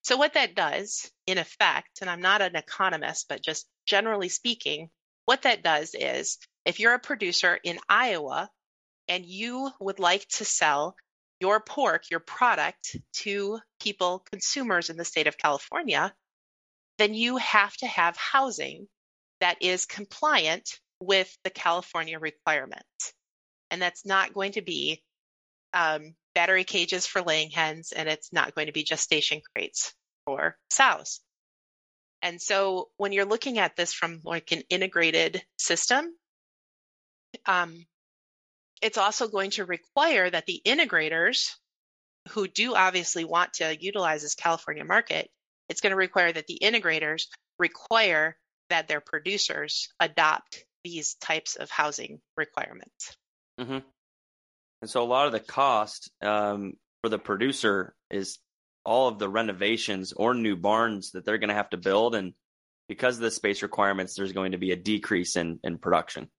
So 0.03 0.17
what 0.17 0.33
that 0.33 0.55
does, 0.55 1.09
in 1.25 1.37
effect, 1.37 1.99
and 2.01 2.09
I'm 2.09 2.21
not 2.21 2.41
an 2.41 2.55
economist, 2.55 3.27
but 3.29 3.43
just 3.43 3.67
generally 3.85 4.29
speaking, 4.29 4.89
what 5.25 5.43
that 5.43 5.63
does 5.63 5.93
is 5.93 6.37
if 6.65 6.79
you're 6.79 6.93
a 6.93 6.99
producer 6.99 7.59
in 7.63 7.79
Iowa 7.87 8.49
and 9.07 9.25
you 9.25 9.69
would 9.79 9.99
like 9.99 10.27
to 10.37 10.45
sell 10.45 10.95
your 11.39 11.59
pork, 11.59 12.09
your 12.09 12.19
product 12.19 12.95
to 13.13 13.59
people, 13.79 14.23
consumers 14.31 14.89
in 14.89 14.97
the 14.97 15.05
state 15.05 15.27
of 15.27 15.37
California, 15.37 16.13
then 16.97 17.13
you 17.13 17.37
have 17.37 17.75
to 17.77 17.87
have 17.87 18.17
housing 18.17 18.87
that 19.39 19.57
is 19.61 19.85
compliant 19.85 20.79
with 20.99 21.37
the 21.43 21.49
California 21.49 22.17
requirements. 22.17 23.13
And 23.69 23.81
that's 23.81 24.05
not 24.05 24.33
going 24.33 24.53
to 24.53 24.61
be 24.61 25.03
um, 25.73 26.15
battery 26.37 26.63
cages 26.63 27.07
for 27.07 27.23
laying 27.23 27.49
hens, 27.49 27.91
and 27.91 28.07
it's 28.07 28.31
not 28.31 28.53
going 28.53 28.67
to 28.67 28.71
be 28.71 28.83
gestation 28.83 29.41
crates 29.55 29.95
for 30.23 30.55
sows. 30.69 31.19
And 32.21 32.39
so 32.39 32.89
when 32.97 33.11
you're 33.11 33.25
looking 33.25 33.57
at 33.57 33.75
this 33.75 33.91
from 33.91 34.21
like 34.23 34.51
an 34.51 34.61
integrated 34.69 35.41
system, 35.57 36.15
um, 37.47 37.87
it's 38.83 38.99
also 38.99 39.27
going 39.27 39.49
to 39.51 39.65
require 39.65 40.29
that 40.29 40.45
the 40.45 40.61
integrators 40.63 41.55
who 42.29 42.47
do 42.47 42.75
obviously 42.75 43.25
want 43.25 43.53
to 43.53 43.75
utilize 43.83 44.21
this 44.21 44.35
California 44.35 44.85
market, 44.85 45.31
it's 45.69 45.81
going 45.81 45.89
to 45.89 45.97
require 45.97 46.31
that 46.31 46.45
the 46.45 46.59
integrators 46.61 47.23
require 47.57 48.37
that 48.69 48.87
their 48.87 49.01
producers 49.01 49.89
adopt 49.99 50.63
these 50.83 51.15
types 51.15 51.55
of 51.55 51.71
housing 51.71 52.19
requirements. 52.35 53.17
Mm-hmm. 53.59 53.79
And 54.81 54.89
so 54.89 55.03
a 55.03 55.05
lot 55.05 55.25
of 55.25 55.31
the 55.31 55.39
cost 55.39 56.11
um, 56.21 56.73
for 57.01 57.09
the 57.09 57.19
producer 57.19 57.95
is 58.09 58.39
all 58.85 59.07
of 59.07 59.19
the 59.19 59.29
renovations 59.29 60.13
or 60.13 60.33
new 60.33 60.55
barns 60.55 61.11
that 61.11 61.25
they're 61.25 61.37
going 61.37 61.49
to 61.49 61.55
have 61.55 61.69
to 61.71 61.77
build. 61.77 62.15
And 62.15 62.33
because 62.87 63.17
of 63.17 63.21
the 63.21 63.31
space 63.31 63.61
requirements, 63.61 64.15
there's 64.15 64.33
going 64.33 64.53
to 64.53 64.57
be 64.57 64.71
a 64.71 64.75
decrease 64.75 65.35
in, 65.35 65.59
in 65.63 65.77
production. 65.77 66.29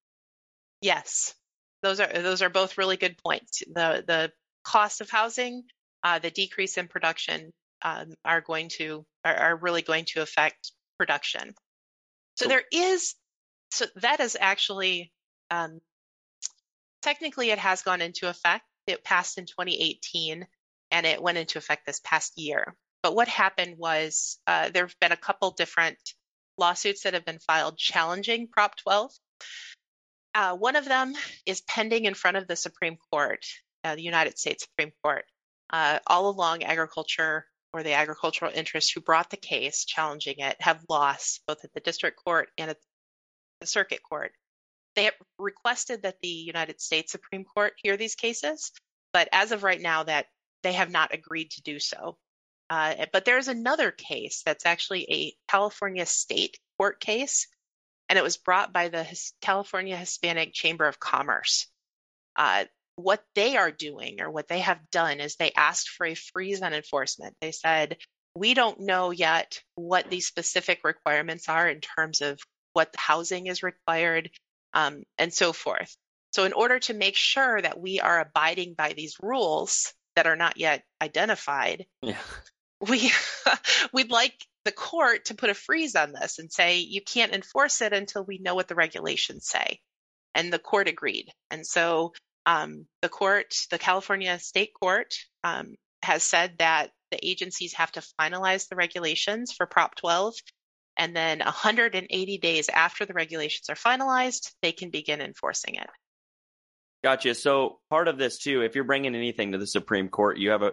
Yes, 0.81 1.35
those 1.83 2.01
are 2.01 2.07
those 2.07 2.43
are 2.43 2.49
both 2.49 2.79
really 2.79 2.97
good 2.97 3.19
points. 3.19 3.63
The 3.67 4.05
the 4.07 4.33
cost 4.65 5.01
of 5.01 5.11
housing, 5.11 5.65
uh, 6.03 6.21
the 6.21 6.31
decrease 6.31 6.79
in 6.79 6.89
production 6.89 7.53
um, 7.83 8.15
are 8.25 8.41
going 8.41 8.69
to 8.79 9.05
are, 9.25 9.35
are, 9.35 9.57
really 9.57 9.83
going 9.83 10.05
to 10.07 10.23
affect 10.23 10.73
production. 10.99 11.55
So, 12.37 12.45
so 12.45 12.49
there 12.49 12.63
is 12.73 13.15
so 13.71 13.87
that 13.97 14.21
is 14.21 14.37
actually 14.41 15.13
um, 15.51 15.81
technically 17.03 17.51
it 17.51 17.59
has 17.59 17.83
gone 17.83 18.01
into 18.01 18.29
effect. 18.29 18.65
It 18.87 19.05
passed 19.05 19.39
in 19.39 19.47
2018 19.47 20.47
and 20.91 21.07
it 21.07 21.23
went 21.23 21.39
into 21.39 21.59
effect 21.59 21.87
this 21.87 22.01
past 22.03 22.39
year. 22.39 22.75
But 23.03 23.15
what 23.15 23.29
happened 23.29 23.77
was 23.79 24.39
uh, 24.47 24.71
there 24.71 24.87
have 24.87 25.01
been 25.01 25.13
a 25.13 25.17
couple 25.17 25.51
different 25.53 25.99
lawsuits 26.57 27.03
that 27.03 27.15
have 27.15 27.25
been 27.25 27.39
filed 27.39 27.79
challenging 27.79 28.49
Prop 28.49 28.77
12. 28.77 29.13
Uh, 30.35 30.57
one 30.57 30.77
of 30.77 30.85
them 30.85 31.15
is 31.47 31.61
pending 31.63 32.05
in 32.05 32.15
front 32.15 32.37
of 32.37 32.47
the 32.47 32.57
Supreme 32.57 32.97
Court, 33.11 33.45
uh, 33.85 33.95
the 33.95 34.03
United 34.03 34.39
States 34.39 34.65
Supreme 34.65 34.93
Court. 35.03 35.25
Uh, 35.71 35.99
all 36.07 36.31
along, 36.31 36.63
agriculture 36.63 37.45
or 37.73 37.83
the 37.83 37.93
agricultural 37.93 38.51
interests 38.55 38.91
who 38.91 39.01
brought 39.01 39.31
the 39.31 39.37
case 39.37 39.85
challenging 39.85 40.37
it 40.39 40.57
have 40.61 40.83
lost 40.89 41.43
both 41.47 41.63
at 41.65 41.73
the 41.75 41.81
district 41.81 42.17
court 42.17 42.49
and 42.57 42.71
at 42.71 42.79
the 43.61 43.67
circuit 43.67 44.01
court. 44.03 44.33
They 44.99 45.05
have 45.05 45.15
requested 45.39 46.03
that 46.03 46.17
the 46.23 46.29
United 46.29 46.81
States 46.81 47.13
Supreme 47.13 47.45
Court 47.45 47.73
hear 47.77 47.97
these 47.97 48.17
cases, 48.17 48.73
but 49.13 49.29
as 49.31 49.53
of 49.53 49.63
right 49.63 49.81
now, 49.81 50.03
that 50.03 50.27
they 50.65 50.73
have 50.73 50.91
not 50.91 51.15
agreed 51.15 51.53
to 51.53 51.63
do 51.63 51.79
so. 51.79 52.19
Uh, 52.69 53.07
but 53.13 53.25
there's 53.25 53.47
another 53.47 53.93
case 53.93 54.43
that's 54.45 54.67
actually 54.67 55.05
a 55.09 55.35
California 55.49 56.05
state 56.05 56.59
court 56.79 56.99
case, 56.99 57.47
and 58.09 58.19
it 58.19 58.25
was 58.25 58.39
brought 58.39 58.73
by 58.73 58.89
the 58.89 59.07
California 59.41 59.97
Hispanic 59.97 60.53
Chamber 60.53 60.89
of 60.89 60.99
Commerce. 60.99 61.69
Uh, 62.35 62.65
what 62.97 63.23
they 63.37 63.57
are 63.57 63.71
doing 63.71 64.21
or 64.21 64.33
what 64.33 64.49
they 64.49 64.59
have 64.59 64.91
done 64.91 65.21
is 65.21 65.37
they 65.37 65.53
asked 65.53 65.91
for 65.91 66.07
a 66.07 66.17
freeze 66.17 66.61
on 66.61 66.75
enforcement. 66.75 67.37
They 67.41 67.53
said, 67.53 67.99
we 68.35 68.53
don't 68.53 68.81
know 68.81 69.13
yet 69.13 69.63
what 69.77 70.11
these 70.11 70.27
specific 70.27 70.81
requirements 70.83 71.49
are 71.49 71.69
in 71.69 71.81
terms 71.81 72.21
of 72.21 72.41
what 72.73 72.93
housing 72.97 73.47
is 73.47 73.63
required 73.63 74.31
um, 74.75 75.03
and 75.19 75.33
so 75.33 75.53
forth. 75.53 75.97
So, 76.33 76.45
in 76.45 76.53
order 76.53 76.79
to 76.81 76.95
make 76.95 77.17
sure 77.17 77.61
that 77.61 77.81
we 77.81 78.01
are 78.01 78.21
abiding 78.21 78.75
by 78.75 78.93
these 78.93 79.17
rules 79.21 79.93
that 80.17 80.27
are 80.27 80.37
not 80.37 80.57
yet 80.57 80.85
identified, 81.01 81.87
yeah. 82.03 82.19
we 82.81 83.11
we'd 83.93 84.11
like 84.11 84.35
the 84.65 84.73
court 84.73 85.27
to 85.27 85.35
put 85.35 85.51
a 85.51 85.55
freeze 85.55 85.97
on 85.97 86.13
this 86.13 86.39
and 86.39 86.53
say 86.53 86.79
you 86.79 87.01
can't 87.01 87.33
enforce 87.33 87.81
it 87.81 87.93
until 87.93 88.25
we 88.25 88.39
know 88.39 88.55
what 88.55 88.69
the 88.69 88.75
regulations 88.75 89.49
say. 89.49 89.81
And 90.35 90.53
the 90.53 90.59
court 90.59 90.89
agreed. 90.89 91.33
And 91.51 91.67
so 91.67 92.13
um, 92.45 92.87
the 93.03 93.09
court, 93.09 93.55
the 93.71 93.79
California 93.79 94.39
State 94.39 94.73
Court, 94.79 95.15
um, 95.43 95.75
has 96.03 96.23
said 96.23 96.57
that 96.59 96.91
the 97.11 97.27
agencies 97.27 97.75
have 97.75 97.93
to 97.93 98.03
finalize 98.21 98.69
the 98.69 98.77
regulations 98.77 99.53
for 99.53 99.67
Prop 99.67 99.95
12. 99.97 100.35
And 100.99 101.15
then 101.15 101.39
180 101.39 102.39
days 102.39 102.69
after 102.69 103.07
the 103.07 103.15
regulations 103.15 103.71
are 103.71 103.77
finalized, 103.77 104.53
they 104.63 104.73
can 104.73 104.91
begin 104.91 105.21
enforcing 105.21 105.77
it. 105.77 105.87
Gotcha. 107.05 107.37
So 107.37 107.79
part 107.89 108.09
of 108.09 108.19
this 108.19 108.39
too, 108.39 108.63
if 108.63 108.75
you're 108.75 108.85
bringing 108.85 109.15
anything 109.15 109.53
to 109.53 109.59
the 109.59 109.67
Supreme 109.67 110.09
Court, 110.09 110.39
you 110.39 110.51
have 110.51 110.63
a 110.63 110.73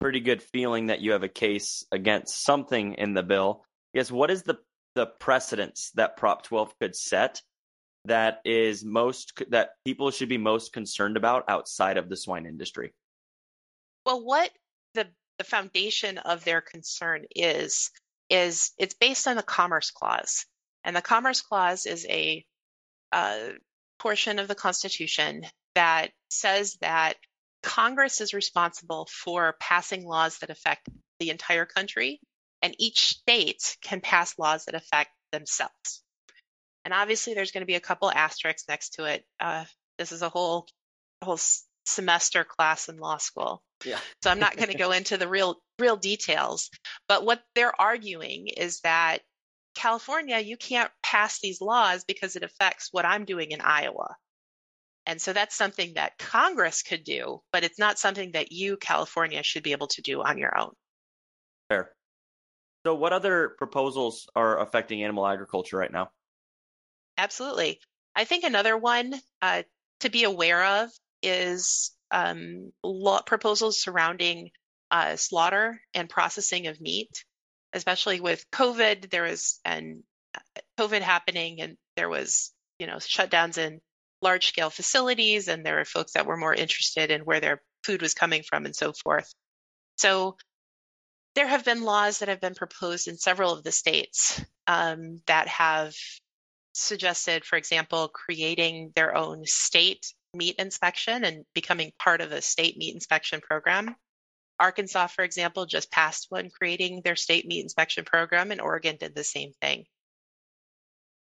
pretty 0.00 0.20
good 0.20 0.42
feeling 0.42 0.86
that 0.86 1.00
you 1.00 1.12
have 1.12 1.24
a 1.24 1.28
case 1.28 1.84
against 1.90 2.44
something 2.44 2.94
in 2.94 3.14
the 3.14 3.24
bill. 3.24 3.64
Yes, 3.92 4.10
what 4.10 4.30
is 4.30 4.44
the 4.44 4.58
the 4.94 5.06
precedence 5.06 5.90
that 5.94 6.16
Prop 6.16 6.42
12 6.42 6.72
could 6.80 6.96
set 6.96 7.42
that 8.06 8.38
is 8.44 8.84
most 8.84 9.42
that 9.50 9.70
people 9.84 10.10
should 10.10 10.28
be 10.28 10.38
most 10.38 10.72
concerned 10.72 11.16
about 11.16 11.44
outside 11.48 11.98
of 11.98 12.08
the 12.08 12.16
swine 12.16 12.46
industry? 12.46 12.94
Well, 14.04 14.24
what 14.24 14.50
the 14.94 15.08
the 15.38 15.44
foundation 15.44 16.18
of 16.18 16.44
their 16.44 16.60
concern 16.60 17.24
is 17.34 17.90
is 18.28 18.72
it's 18.78 18.94
based 18.94 19.26
on 19.26 19.36
the 19.36 19.42
Commerce 19.42 19.90
Clause, 19.90 20.46
and 20.84 20.94
the 20.94 21.02
Commerce 21.02 21.42
Clause 21.42 21.86
is 21.86 22.06
a 22.08 22.44
uh, 23.12 23.48
portion 23.98 24.38
of 24.38 24.48
the 24.48 24.54
Constitution 24.54 25.44
that 25.74 26.10
says 26.30 26.76
that 26.80 27.14
Congress 27.62 28.20
is 28.20 28.34
responsible 28.34 29.08
for 29.10 29.56
passing 29.60 30.04
laws 30.04 30.38
that 30.38 30.50
affect 30.50 30.88
the 31.18 31.30
entire 31.30 31.66
country, 31.66 32.20
and 32.62 32.74
each 32.78 33.08
state 33.08 33.76
can 33.82 34.00
pass 34.00 34.38
laws 34.38 34.64
that 34.66 34.74
affect 34.74 35.10
themselves. 35.32 36.02
And 36.84 36.94
obviously, 36.94 37.34
there's 37.34 37.50
going 37.50 37.62
to 37.62 37.66
be 37.66 37.74
a 37.74 37.80
couple 37.80 38.10
asterisks 38.10 38.68
next 38.68 38.94
to 38.94 39.04
it. 39.04 39.24
Uh, 39.40 39.64
this 39.98 40.12
is 40.12 40.22
a 40.22 40.28
whole 40.28 40.66
whole 41.22 41.38
semester 41.86 42.44
class 42.44 42.88
in 42.88 42.98
law 42.98 43.16
school. 43.16 43.62
Yeah. 43.84 43.98
so 44.22 44.30
I'm 44.30 44.38
not 44.38 44.56
going 44.56 44.70
to 44.70 44.78
go 44.78 44.90
into 44.92 45.16
the 45.16 45.28
real 45.28 45.60
real 45.78 45.96
details. 45.96 46.70
But 47.08 47.24
what 47.24 47.42
they're 47.54 47.78
arguing 47.80 48.48
is 48.48 48.80
that 48.80 49.20
California, 49.74 50.38
you 50.38 50.56
can't 50.56 50.90
pass 51.02 51.38
these 51.40 51.60
laws 51.60 52.04
because 52.04 52.36
it 52.36 52.42
affects 52.42 52.88
what 52.92 53.04
I'm 53.04 53.24
doing 53.24 53.50
in 53.50 53.60
Iowa. 53.60 54.16
And 55.04 55.20
so 55.20 55.32
that's 55.32 55.54
something 55.54 55.94
that 55.94 56.18
Congress 56.18 56.82
could 56.82 57.04
do, 57.04 57.40
but 57.52 57.62
it's 57.62 57.78
not 57.78 57.98
something 57.98 58.32
that 58.32 58.50
you, 58.50 58.76
California, 58.76 59.42
should 59.42 59.62
be 59.62 59.72
able 59.72 59.86
to 59.88 60.02
do 60.02 60.20
on 60.22 60.38
your 60.38 60.58
own. 60.58 60.72
Fair. 61.68 61.92
So, 62.84 62.94
what 62.94 63.12
other 63.12 63.50
proposals 63.58 64.26
are 64.34 64.60
affecting 64.60 65.02
animal 65.02 65.26
agriculture 65.26 65.76
right 65.76 65.92
now? 65.92 66.10
Absolutely. 67.18 67.80
I 68.16 68.24
think 68.24 68.44
another 68.44 68.76
one 68.76 69.14
uh, 69.42 69.62
to 70.00 70.08
be 70.08 70.24
aware 70.24 70.64
of 70.64 70.90
is 71.26 71.92
um, 72.10 72.72
law 72.82 73.20
proposals 73.22 73.80
surrounding 73.80 74.50
uh, 74.90 75.16
slaughter 75.16 75.80
and 75.94 76.08
processing 76.08 76.68
of 76.68 76.80
meat, 76.80 77.24
especially 77.72 78.20
with 78.20 78.44
COVID. 78.52 79.10
There 79.10 79.24
was 79.24 79.60
an 79.64 80.02
uh, 80.34 80.60
COVID 80.78 81.02
happening, 81.02 81.60
and 81.60 81.76
there 81.96 82.08
was 82.08 82.52
you 82.78 82.86
know 82.86 82.96
shutdowns 82.96 83.58
in 83.58 83.80
large 84.22 84.46
scale 84.48 84.70
facilities, 84.70 85.48
and 85.48 85.64
there 85.64 85.76
were 85.76 85.84
folks 85.84 86.12
that 86.12 86.26
were 86.26 86.36
more 86.36 86.54
interested 86.54 87.10
in 87.10 87.22
where 87.22 87.40
their 87.40 87.62
food 87.84 88.02
was 88.02 88.14
coming 88.14 88.42
from 88.42 88.64
and 88.64 88.74
so 88.74 88.92
forth. 88.92 89.32
So 89.96 90.36
there 91.34 91.46
have 91.46 91.64
been 91.64 91.82
laws 91.82 92.20
that 92.20 92.28
have 92.28 92.40
been 92.40 92.54
proposed 92.54 93.08
in 93.08 93.18
several 93.18 93.52
of 93.52 93.62
the 93.62 93.72
states 93.72 94.42
um, 94.66 95.20
that 95.26 95.48
have 95.48 95.94
suggested, 96.72 97.44
for 97.44 97.56
example, 97.56 98.08
creating 98.08 98.92
their 98.94 99.14
own 99.14 99.44
state 99.44 100.06
meat 100.36 100.56
inspection 100.58 101.24
and 101.24 101.44
becoming 101.54 101.92
part 101.98 102.20
of 102.20 102.32
a 102.32 102.42
state 102.42 102.76
meat 102.76 102.94
inspection 102.94 103.40
program. 103.40 103.94
Arkansas, 104.58 105.08
for 105.08 105.22
example, 105.22 105.66
just 105.66 105.90
passed 105.90 106.26
one 106.30 106.50
creating 106.50 107.02
their 107.02 107.16
state 107.16 107.46
meat 107.46 107.62
inspection 107.62 108.04
program, 108.04 108.50
and 108.50 108.60
Oregon 108.60 108.96
did 108.98 109.14
the 109.14 109.24
same 109.24 109.52
thing. 109.60 109.84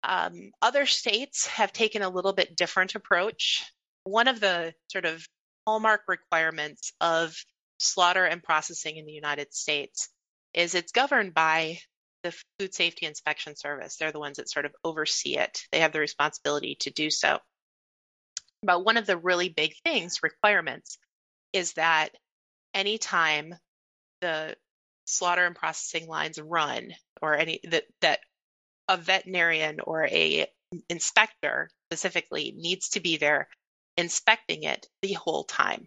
Um, 0.03 0.51
other 0.61 0.87
states 0.87 1.47
have 1.47 1.73
taken 1.73 2.03
a 2.03 2.09
little 2.09 2.33
bit 2.33 2.57
different 2.57 2.95
approach. 2.97 3.65
One 4.05 4.27
of 4.27 4.41
the 4.41 4.75
sort 4.89 5.05
of 5.05 5.25
hallmark 5.67 6.03
requirements 6.09 6.93
of 7.01 7.37
slaughter 7.79 8.25
and 8.25 8.43
processing 8.43 8.97
in 8.97 9.07
the 9.07 9.13
United 9.13 9.55
States 9.55 10.09
is 10.55 10.75
it's 10.75 10.93
governed 10.93 11.35
by 11.35 11.79
the 12.23 12.35
Food 12.59 12.75
Safety 12.75 13.07
Inspection 13.07 13.57
Service. 13.57 13.97
They're 13.97 14.13
the 14.13 14.19
ones 14.19 14.37
that 14.37 14.51
sort 14.51 14.67
of 14.67 14.75
oversee 14.85 15.37
it. 15.37 15.63
They 15.71 15.81
have 15.81 15.93
the 15.93 16.01
responsibility 16.01 16.77
to 16.81 16.91
do 16.91 17.11
so. 17.11 17.39
But 18.63 18.85
one 18.85 18.97
of 18.97 19.07
the 19.07 19.17
really 19.17 19.49
big 19.49 19.75
things, 19.85 20.23
requirements, 20.23 20.99
is 21.53 21.73
that 21.75 22.11
anytime 22.75 23.55
the 24.21 24.57
slaughter 25.05 25.45
and 25.45 25.57
processing 25.57 26.07
lines 26.07 26.41
run 26.41 26.93
or 27.21 27.37
any 27.37 27.61
that 27.65 27.85
that 28.01 28.21
a 28.89 28.97
veterinarian 28.97 29.81
or 29.81 30.07
a 30.07 30.47
inspector 30.89 31.69
specifically 31.89 32.55
needs 32.57 32.91
to 32.91 33.01
be 33.01 33.17
there 33.17 33.49
inspecting 33.97 34.63
it 34.63 34.87
the 35.03 35.13
whole 35.13 35.45
time. 35.45 35.87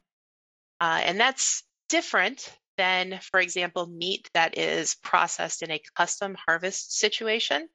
Uh, 0.80 1.02
and 1.04 1.20
that's 1.20 1.64
different 1.90 2.54
than, 2.78 3.20
for 3.32 3.40
example, 3.40 3.88
meat 3.88 4.30
that 4.34 4.58
is 4.58 4.96
processed 4.96 5.64
in 5.64 5.72
a 5.72 5.82
custom 5.98 6.36
harvest 6.48 6.98
situation, 6.98 7.68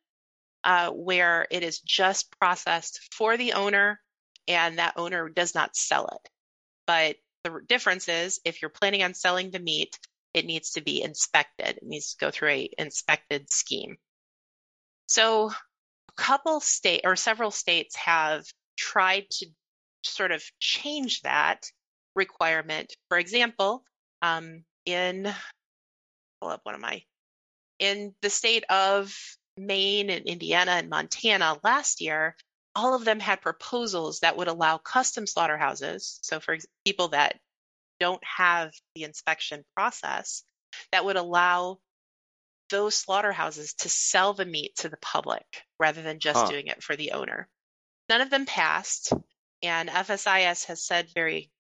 uh, 0.65 0.91
where 0.91 1.47
it 1.51 1.63
is 1.63 1.81
just 1.81 2.31
processed 2.39 3.01
for 3.13 3.37
the 3.37 3.55
owner 3.55 4.01
and 4.49 4.79
that 4.79 4.95
owner 4.97 5.29
does 5.29 5.55
not 5.55 5.77
sell 5.77 6.07
it. 6.09 6.29
But 6.87 7.17
the 7.45 7.61
difference 7.67 8.09
is 8.09 8.41
if 8.45 8.61
you're 8.61 8.71
planning 8.71 9.03
on 9.03 9.15
selling 9.15 9.51
the 9.51 9.59
meat, 9.59 9.99
it 10.35 10.45
needs 10.45 10.73
to 10.73 10.81
be 10.81 11.03
inspected. 11.03 11.79
It 11.79 11.83
needs 11.83 12.15
to 12.15 12.25
go 12.25 12.31
through 12.31 12.51
a 12.51 12.71
inspected 12.79 13.53
scheme. 13.53 13.97
So 15.07 15.51
a 15.51 16.13
couple 16.17 16.61
state 16.61 17.03
or 17.05 17.17
several 17.17 17.51
states 17.51 17.97
have 17.97 18.45
tried 18.77 19.29
to 19.31 19.47
sort 20.05 20.33
of 20.33 20.43
change 20.61 21.23
that 21.23 21.67
requirement. 22.15 22.95
For 23.09 23.19
example, 23.19 23.85
um, 24.23 24.65
in 24.85 25.33
pull 26.41 26.51
up 26.51 26.61
one 26.65 26.75
of 26.75 26.81
my 26.81 27.03
in 27.79 28.15
the 28.23 28.31
state 28.31 28.65
of 28.71 29.15
Maine 29.57 30.11
and 30.11 30.27
Indiana 30.27 30.73
and 30.73 30.89
Montana 30.89 31.59
last 31.65 32.01
year, 32.01 32.37
all 32.75 32.95
of 32.95 33.05
them 33.05 33.21
had 33.21 33.41
proposals 33.41 34.21
that 34.21 34.37
would 34.37 34.49
allow 34.49 34.79
custom 34.79 35.27
slaughterhouses. 35.27 36.19
So 36.23 36.41
for 36.41 36.57
people 36.85 37.09
that 37.09 37.39
don't 37.99 38.23
have 38.25 38.73
the 38.95 39.05
inspection 39.05 39.65
process, 39.75 40.43
that 40.93 41.05
would 41.05 41.17
allow 41.17 41.79
those 42.71 42.95
slaughterhouses 42.95 43.75
to 43.75 43.89
sell 43.89 44.33
the 44.33 44.45
meat 44.45 44.77
to 44.77 44.89
the 44.89 44.97
public 44.99 45.45
rather 45.79 46.03
than 46.03 46.21
just 46.21 46.41
huh. 46.41 46.51
doing 46.51 46.69
it 46.69 46.83
for 46.83 46.97
the 46.97 47.13
owner. 47.13 47.49
None 48.09 48.21
of 48.21 48.31
them 48.31 48.47
passed, 48.47 49.13
and 49.63 49.89
FSIS 49.89 50.67
has 50.67 50.85
said 50.85 51.09
very, 51.15 51.51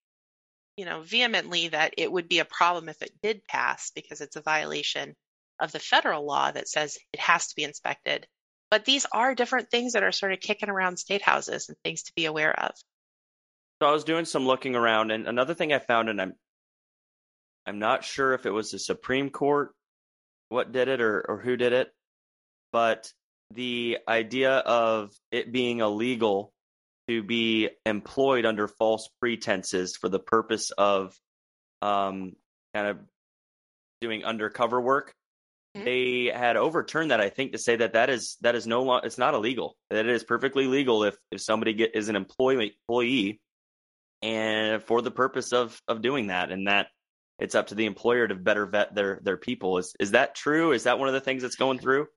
you 0.76 0.84
know, 0.84 1.02
vehemently 1.02 1.68
that 1.68 1.94
it 1.96 2.10
would 2.10 2.28
be 2.28 2.38
a 2.38 2.44
problem 2.44 2.88
if 2.88 3.02
it 3.02 3.12
did 3.22 3.44
pass 3.46 3.90
because 3.94 4.20
it's 4.20 4.36
a 4.36 4.42
violation 4.42 5.14
of 5.60 5.72
the 5.72 5.78
federal 5.78 6.24
law 6.24 6.50
that 6.50 6.68
says 6.68 6.98
it 7.12 7.20
has 7.20 7.48
to 7.48 7.56
be 7.56 7.64
inspected. 7.64 8.26
But 8.70 8.84
these 8.84 9.06
are 9.10 9.34
different 9.34 9.70
things 9.70 9.94
that 9.94 10.02
are 10.02 10.12
sort 10.12 10.32
of 10.32 10.40
kicking 10.40 10.68
around 10.68 10.98
state 10.98 11.22
houses 11.22 11.68
and 11.68 11.76
things 11.82 12.04
to 12.04 12.12
be 12.14 12.26
aware 12.26 12.58
of. 12.58 12.72
So 13.82 13.88
I 13.88 13.92
was 13.92 14.04
doing 14.04 14.26
some 14.26 14.46
looking 14.46 14.76
around, 14.76 15.10
and 15.10 15.26
another 15.26 15.54
thing 15.54 15.72
I 15.72 15.78
found, 15.78 16.08
and 16.08 16.20
I'm 16.20 16.34
I'm 17.66 17.78
not 17.78 18.04
sure 18.04 18.34
if 18.34 18.46
it 18.46 18.50
was 18.50 18.70
the 18.70 18.78
Supreme 18.78 19.30
Court 19.30 19.72
what 20.48 20.72
did 20.72 20.88
it 20.88 21.00
or, 21.00 21.24
or 21.28 21.38
who 21.38 21.56
did 21.56 21.72
it, 21.72 21.92
but 22.72 23.12
the 23.54 23.98
idea 24.08 24.58
of 24.58 25.12
it 25.30 25.52
being 25.52 25.80
illegal 25.80 26.52
to 27.08 27.22
be 27.22 27.68
employed 27.86 28.44
under 28.44 28.68
false 28.68 29.08
pretenses 29.20 29.96
for 29.96 30.08
the 30.08 30.18
purpose 30.18 30.70
of 30.70 31.16
um, 31.82 32.34
kind 32.74 32.88
of 32.88 32.98
doing 34.00 34.24
undercover 34.24 34.80
work. 34.80 35.12
Mm-hmm. 35.76 35.84
They 35.84 36.32
had 36.34 36.56
overturned 36.56 37.12
that, 37.12 37.20
I 37.20 37.28
think, 37.28 37.52
to 37.52 37.58
say 37.58 37.76
that 37.76 37.92
that 37.92 38.10
is 38.10 38.36
that 38.40 38.56
is 38.56 38.66
no 38.66 38.82
longer 38.82 39.06
it's 39.06 39.18
not 39.18 39.34
illegal. 39.34 39.76
That 39.90 40.06
it 40.06 40.12
is 40.12 40.24
perfectly 40.24 40.66
legal 40.66 41.04
if 41.04 41.16
if 41.30 41.40
somebody 41.40 41.74
get, 41.74 41.94
is 41.94 42.08
an 42.08 42.16
employee 42.16 42.74
employee, 42.88 43.40
and 44.20 44.82
for 44.82 45.00
the 45.00 45.12
purpose 45.12 45.52
of 45.52 45.80
of 45.86 46.02
doing 46.02 46.26
that, 46.26 46.50
and 46.50 46.66
that 46.66 46.88
it's 47.38 47.54
up 47.54 47.68
to 47.68 47.76
the 47.76 47.86
employer 47.86 48.26
to 48.26 48.34
better 48.34 48.66
vet 48.66 48.96
their 48.96 49.20
their 49.22 49.36
people. 49.36 49.78
Is 49.78 49.94
is 50.00 50.10
that 50.10 50.34
true? 50.34 50.72
Is 50.72 50.84
that 50.84 50.98
one 50.98 51.06
of 51.06 51.14
the 51.14 51.20
things 51.20 51.42
that's 51.42 51.56
going 51.56 51.78
through? 51.78 52.06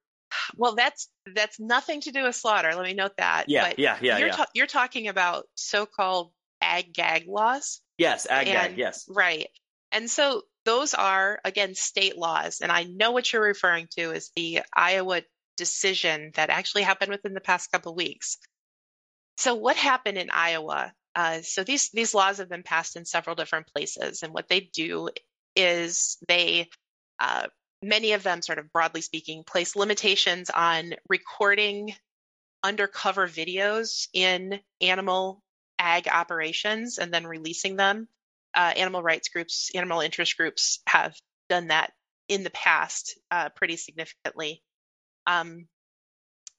Well, 0.56 0.74
that's 0.74 1.10
that's 1.36 1.60
nothing 1.60 2.02
to 2.02 2.12
do 2.12 2.24
with 2.24 2.36
slaughter. 2.36 2.74
Let 2.74 2.84
me 2.84 2.96
note 2.96 3.12
that. 3.20 3.46
Yeah, 3.50 3.70
but 3.70 3.78
yeah, 3.78 3.98
yeah. 4.02 4.18
You're, 4.18 4.28
yeah. 4.30 4.36
Ta- 4.36 4.46
you're 4.56 4.68
talking 4.68 5.08
about 5.08 5.46
so-called 5.54 6.32
ag 6.60 6.92
gag 6.92 7.26
laws. 7.28 7.82
Yes, 8.00 8.26
ag 8.28 8.48
gag. 8.48 8.76
Yes, 8.76 9.06
right. 9.08 9.48
And 9.92 10.10
so 10.10 10.42
those 10.66 10.94
are 10.94 11.40
again 11.44 11.76
state 11.76 12.18
laws, 12.18 12.62
and 12.62 12.72
I 12.72 12.84
know 12.84 13.12
what 13.12 13.32
you're 13.32 13.42
referring 13.44 13.88
to 13.98 14.12
is 14.12 14.32
the 14.36 14.62
Iowa 14.74 15.22
decision 15.58 16.32
that 16.36 16.50
actually 16.50 16.84
happened 16.84 17.12
within 17.12 17.34
the 17.34 17.42
past 17.42 17.72
couple 17.72 17.94
weeks. 17.96 18.38
So 19.38 19.56
what 19.56 19.76
happened 19.76 20.18
in 20.18 20.30
Iowa? 20.32 20.94
Uh, 21.16 21.42
so 21.42 21.64
these 21.64 21.90
these 21.92 22.14
laws 22.14 22.38
have 22.38 22.50
been 22.50 22.64
passed 22.64 22.96
in 22.96 23.06
several 23.06 23.36
different 23.36 23.68
places, 23.68 24.24
and 24.24 24.34
what 24.34 24.48
they 24.48 24.60
do 24.60 25.10
is 25.56 26.18
they 26.28 26.70
uh, 27.20 27.48
many 27.84 28.14
of 28.14 28.24
them, 28.24 28.42
sort 28.42 28.60
of 28.60 28.72
broadly 28.72 29.02
speaking, 29.02 29.44
place 29.44 29.76
limitations 29.76 30.50
on 30.50 30.94
recording 31.10 31.94
undercover 32.64 33.28
videos 33.28 34.08
in 34.14 34.60
animal 34.82 35.44
ag 35.78 36.08
operations 36.08 36.98
and 36.98 37.14
then 37.14 37.28
releasing 37.28 37.76
them. 37.76 38.08
Uh, 38.56 38.74
animal 38.76 39.02
rights 39.02 39.30
groups, 39.30 39.72
animal 39.74 40.02
interest 40.02 40.38
groups 40.38 40.80
have 40.88 41.16
done 41.50 41.68
that 41.68 41.92
in 42.28 42.44
the 42.44 42.52
past 42.52 43.20
uh, 43.32 43.50
pretty 43.50 43.78
significantly. 43.78 44.62
Um, 45.26 45.68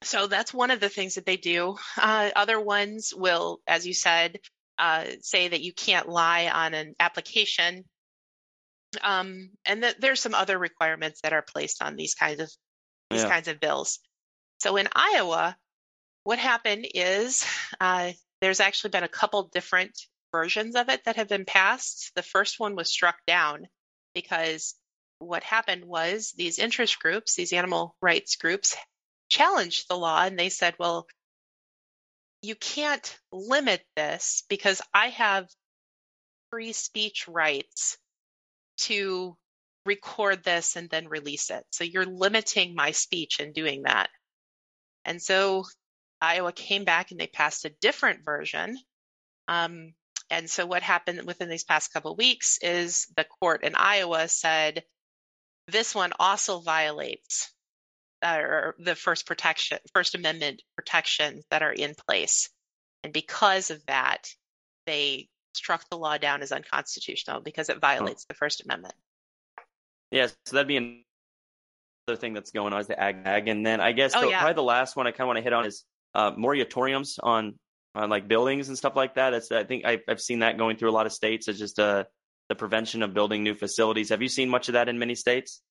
so 0.02 0.26
that's 0.26 0.52
one 0.52 0.70
of 0.70 0.80
the 0.80 0.88
things 0.88 1.14
that 1.14 1.26
they 1.26 1.36
do. 1.36 1.76
Uh, 1.96 2.30
other 2.36 2.60
ones 2.60 3.12
will, 3.16 3.60
as 3.66 3.86
you 3.86 3.94
said, 3.94 4.38
uh, 4.78 5.04
say 5.20 5.48
that 5.48 5.62
you 5.62 5.72
can't 5.72 6.08
lie 6.08 6.48
on 6.48 6.74
an 6.74 6.94
application 6.98 7.84
um, 9.02 9.50
and 9.64 9.82
that 9.82 10.00
there's 10.00 10.20
some 10.20 10.34
other 10.34 10.58
requirements 10.58 11.20
that 11.22 11.32
are 11.32 11.42
placed 11.42 11.82
on 11.82 11.96
these 11.96 12.14
kinds 12.14 12.40
of 12.40 12.50
these 13.10 13.22
yeah. 13.22 13.28
kinds 13.28 13.48
of 13.48 13.60
bills. 13.60 13.98
So 14.60 14.76
in 14.76 14.88
Iowa, 14.94 15.56
what 16.24 16.38
happened 16.38 16.86
is 16.94 17.44
uh, 17.80 18.12
there's 18.40 18.60
actually 18.60 18.90
been 18.90 19.04
a 19.04 19.08
couple 19.08 19.48
different 19.52 19.98
versions 20.34 20.74
of 20.74 20.88
it 20.88 21.04
that 21.04 21.14
have 21.14 21.28
been 21.28 21.44
passed. 21.44 22.10
The 22.16 22.22
first 22.22 22.58
one 22.58 22.74
was 22.74 22.90
struck 22.90 23.14
down 23.24 23.68
because 24.16 24.74
what 25.20 25.44
happened 25.44 25.84
was 25.84 26.34
these 26.36 26.58
interest 26.58 26.98
groups, 26.98 27.36
these 27.36 27.52
animal 27.52 27.94
rights 28.02 28.34
groups, 28.34 28.76
challenged 29.28 29.86
the 29.88 29.96
law 29.96 30.24
and 30.24 30.36
they 30.36 30.48
said, 30.48 30.74
well, 30.76 31.06
you 32.42 32.56
can't 32.56 33.16
limit 33.30 33.80
this 33.94 34.42
because 34.48 34.82
I 34.92 35.10
have 35.10 35.46
free 36.50 36.72
speech 36.72 37.28
rights 37.28 37.96
to 38.78 39.36
record 39.86 40.42
this 40.42 40.74
and 40.74 40.90
then 40.90 41.06
release 41.06 41.50
it. 41.50 41.62
So 41.70 41.84
you're 41.84 42.06
limiting 42.06 42.74
my 42.74 42.90
speech 42.90 43.38
in 43.38 43.52
doing 43.52 43.82
that. 43.82 44.08
And 45.04 45.22
so 45.22 45.62
Iowa 46.20 46.52
came 46.52 46.84
back 46.84 47.12
and 47.12 47.20
they 47.20 47.28
passed 47.28 47.64
a 47.66 47.74
different 47.80 48.24
version. 48.24 48.76
Um, 49.46 49.94
and 50.30 50.48
so 50.48 50.66
what 50.66 50.82
happened 50.82 51.22
within 51.26 51.48
these 51.48 51.64
past 51.64 51.92
couple 51.92 52.12
of 52.12 52.18
weeks 52.18 52.58
is 52.62 53.06
the 53.16 53.24
court 53.24 53.62
in 53.64 53.74
Iowa 53.74 54.28
said 54.28 54.84
this 55.68 55.94
one 55.94 56.12
also 56.18 56.60
violates 56.60 57.52
uh, 58.22 58.72
the 58.78 58.94
first 58.94 59.26
protection, 59.26 59.78
First 59.92 60.14
Amendment 60.14 60.62
protections 60.76 61.44
that 61.50 61.62
are 61.62 61.72
in 61.72 61.94
place. 61.94 62.48
And 63.02 63.12
because 63.12 63.70
of 63.70 63.84
that, 63.86 64.28
they 64.86 65.28
struck 65.54 65.84
the 65.90 65.98
law 65.98 66.18
down 66.18 66.42
as 66.42 66.52
unconstitutional 66.52 67.40
because 67.40 67.68
it 67.68 67.80
violates 67.80 68.24
oh. 68.24 68.28
the 68.28 68.34
First 68.34 68.64
Amendment. 68.64 68.94
Yes, 70.10 70.34
so 70.46 70.56
that'd 70.56 70.68
be 70.68 70.76
another 70.76 72.20
thing 72.20 72.34
that's 72.34 72.50
going 72.50 72.72
on 72.72 72.80
is 72.80 72.86
the 72.86 72.98
ag 72.98 73.24
gag, 73.24 73.48
and 73.48 73.64
then 73.64 73.80
I 73.80 73.92
guess 73.92 74.14
oh, 74.14 74.22
the, 74.22 74.28
yeah. 74.28 74.38
probably 74.38 74.54
the 74.54 74.62
last 74.62 74.96
one 74.96 75.06
I 75.06 75.10
kind 75.10 75.22
of 75.22 75.26
want 75.28 75.38
to 75.38 75.42
hit 75.42 75.52
on 75.52 75.66
is 75.66 75.84
uh, 76.14 76.32
moratoriums 76.32 77.18
on 77.22 77.58
on 77.94 78.10
like 78.10 78.28
buildings 78.28 78.68
and 78.68 78.76
stuff 78.76 78.96
like 78.96 79.14
that. 79.14 79.30
That's 79.30 79.50
I 79.52 79.64
think 79.64 79.84
I've, 79.84 80.00
I've 80.08 80.20
seen 80.20 80.40
that 80.40 80.58
going 80.58 80.76
through 80.76 80.90
a 80.90 80.92
lot 80.92 81.06
of 81.06 81.12
states. 81.12 81.48
It's 81.48 81.58
just 81.58 81.78
uh, 81.78 82.04
the 82.48 82.54
prevention 82.54 83.02
of 83.02 83.14
building 83.14 83.42
new 83.42 83.54
facilities. 83.54 84.08
Have 84.08 84.22
you 84.22 84.28
seen 84.28 84.48
much 84.48 84.68
of 84.68 84.74
that 84.74 84.88
in 84.88 84.98
many 84.98 85.14
states? 85.14 85.62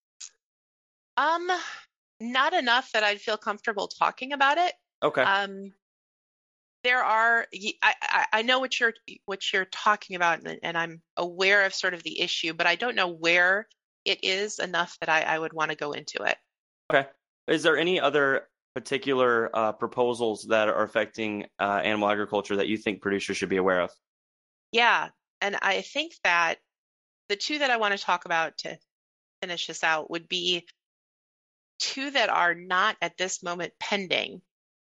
Um, 1.18 1.48
not 2.20 2.54
enough 2.54 2.90
that 2.94 3.04
I'd 3.04 3.22
feel 3.22 3.38
comfortable 3.38 3.88
talking 3.88 4.34
about 4.34 4.58
it. 4.58 4.74
Okay. 5.04 5.22
Um, 5.22 5.74
there 6.84 7.04
are 7.04 7.48
I, 7.82 8.26
I 8.32 8.42
know 8.42 8.60
what 8.60 8.80
you're 8.80 8.94
what 9.26 9.52
you're 9.52 9.66
talking 9.66 10.16
about 10.16 10.42
and 10.46 10.78
i'm 10.78 11.02
aware 11.18 11.66
of 11.66 11.74
sort 11.74 11.94
of 11.94 12.04
the 12.04 12.22
issue 12.22 12.54
but 12.54 12.68
i 12.68 12.76
don't 12.76 12.96
know 12.96 13.08
where 13.08 13.68
it 14.06 14.24
is 14.24 14.60
enough 14.60 14.98
that 15.00 15.10
i, 15.10 15.22
I 15.22 15.40
would 15.40 15.54
want 15.54 15.72
to 15.72 15.78
go 15.78 15.94
into 15.94 16.24
it 16.24 16.38
okay 16.92 17.08
is 17.48 17.64
there 17.64 17.78
any 17.78 18.00
other 18.00 18.48
particular 18.76 19.50
uh, 19.54 19.72
proposals 19.72 20.46
that 20.50 20.68
are 20.68 20.84
affecting 20.84 21.46
uh, 21.60 21.82
animal 21.84 22.10
agriculture 22.10 22.56
that 22.56 22.68
you 22.68 22.78
think 22.78 23.02
producers 23.02 23.38
should 23.38 23.50
be 23.50 23.58
aware 23.58 23.82
of 23.82 23.92
yeah 24.72 25.10
and 25.42 25.58
i 25.62 25.82
think 25.82 26.14
that 26.24 26.56
the 27.30 27.36
two 27.36 27.60
that 27.60 27.70
i 27.70 27.78
want 27.78 27.98
to 27.98 28.04
talk 28.04 28.26
about 28.26 28.58
to 28.58 28.78
finish 29.42 29.68
this 29.68 29.84
out 29.84 30.10
would 30.10 30.28
be 30.28 30.66
two 31.80 32.12
that 32.12 32.30
are 32.30 32.56
not 32.56 32.96
at 33.02 33.18
this 33.18 33.44
moment 33.44 33.74
pending 33.80 34.42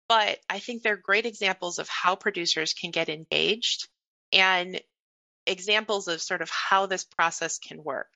but 0.09 0.39
I 0.49 0.59
think 0.59 0.83
they're 0.83 0.97
great 0.97 1.27
examples 1.27 1.79
of 1.79 1.89
how 1.89 2.15
producers 2.15 2.75
can 2.75 2.91
get 2.91 3.09
engaged 3.09 3.89
and 4.33 4.81
examples 5.47 6.09
of 6.09 6.21
sort 6.21 6.43
of 6.43 6.51
how 6.51 6.87
this 6.87 7.05
process 7.05 7.59
can 7.59 7.83
work. 7.83 8.09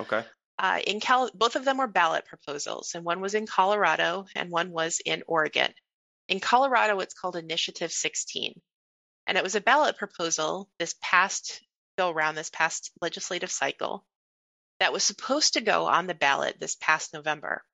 Okay. 0.00 0.24
Uh, 0.62 0.78
in 0.86 1.00
Cal, 1.00 1.28
both 1.34 1.56
of 1.56 1.64
them 1.64 1.78
were 1.78 1.88
ballot 1.88 2.24
proposals, 2.24 2.94
and 2.94 3.04
one 3.04 3.20
was 3.20 3.34
in 3.34 3.46
Colorado 3.48 4.26
and 4.36 4.48
one 4.48 4.70
was 4.70 5.00
in 5.04 5.24
Oregon. 5.26 5.74
In 6.28 6.38
Colorado, 6.38 7.00
it's 7.00 7.14
called 7.14 7.34
Initiative 7.34 7.90
16, 7.90 8.54
and 9.26 9.36
it 9.36 9.42
was 9.42 9.56
a 9.56 9.60
ballot 9.60 9.98
proposal 9.98 10.70
this 10.78 10.94
past 11.02 11.60
go 11.98 12.10
around, 12.10 12.36
this 12.36 12.48
past 12.48 12.92
legislative 13.00 13.50
cycle, 13.50 14.04
that 14.78 14.92
was 14.92 15.02
supposed 15.02 15.54
to 15.54 15.60
go 15.60 15.86
on 15.86 16.06
the 16.06 16.14
ballot 16.14 16.60
this 16.60 16.76
past 16.76 17.12
November. 17.12 17.64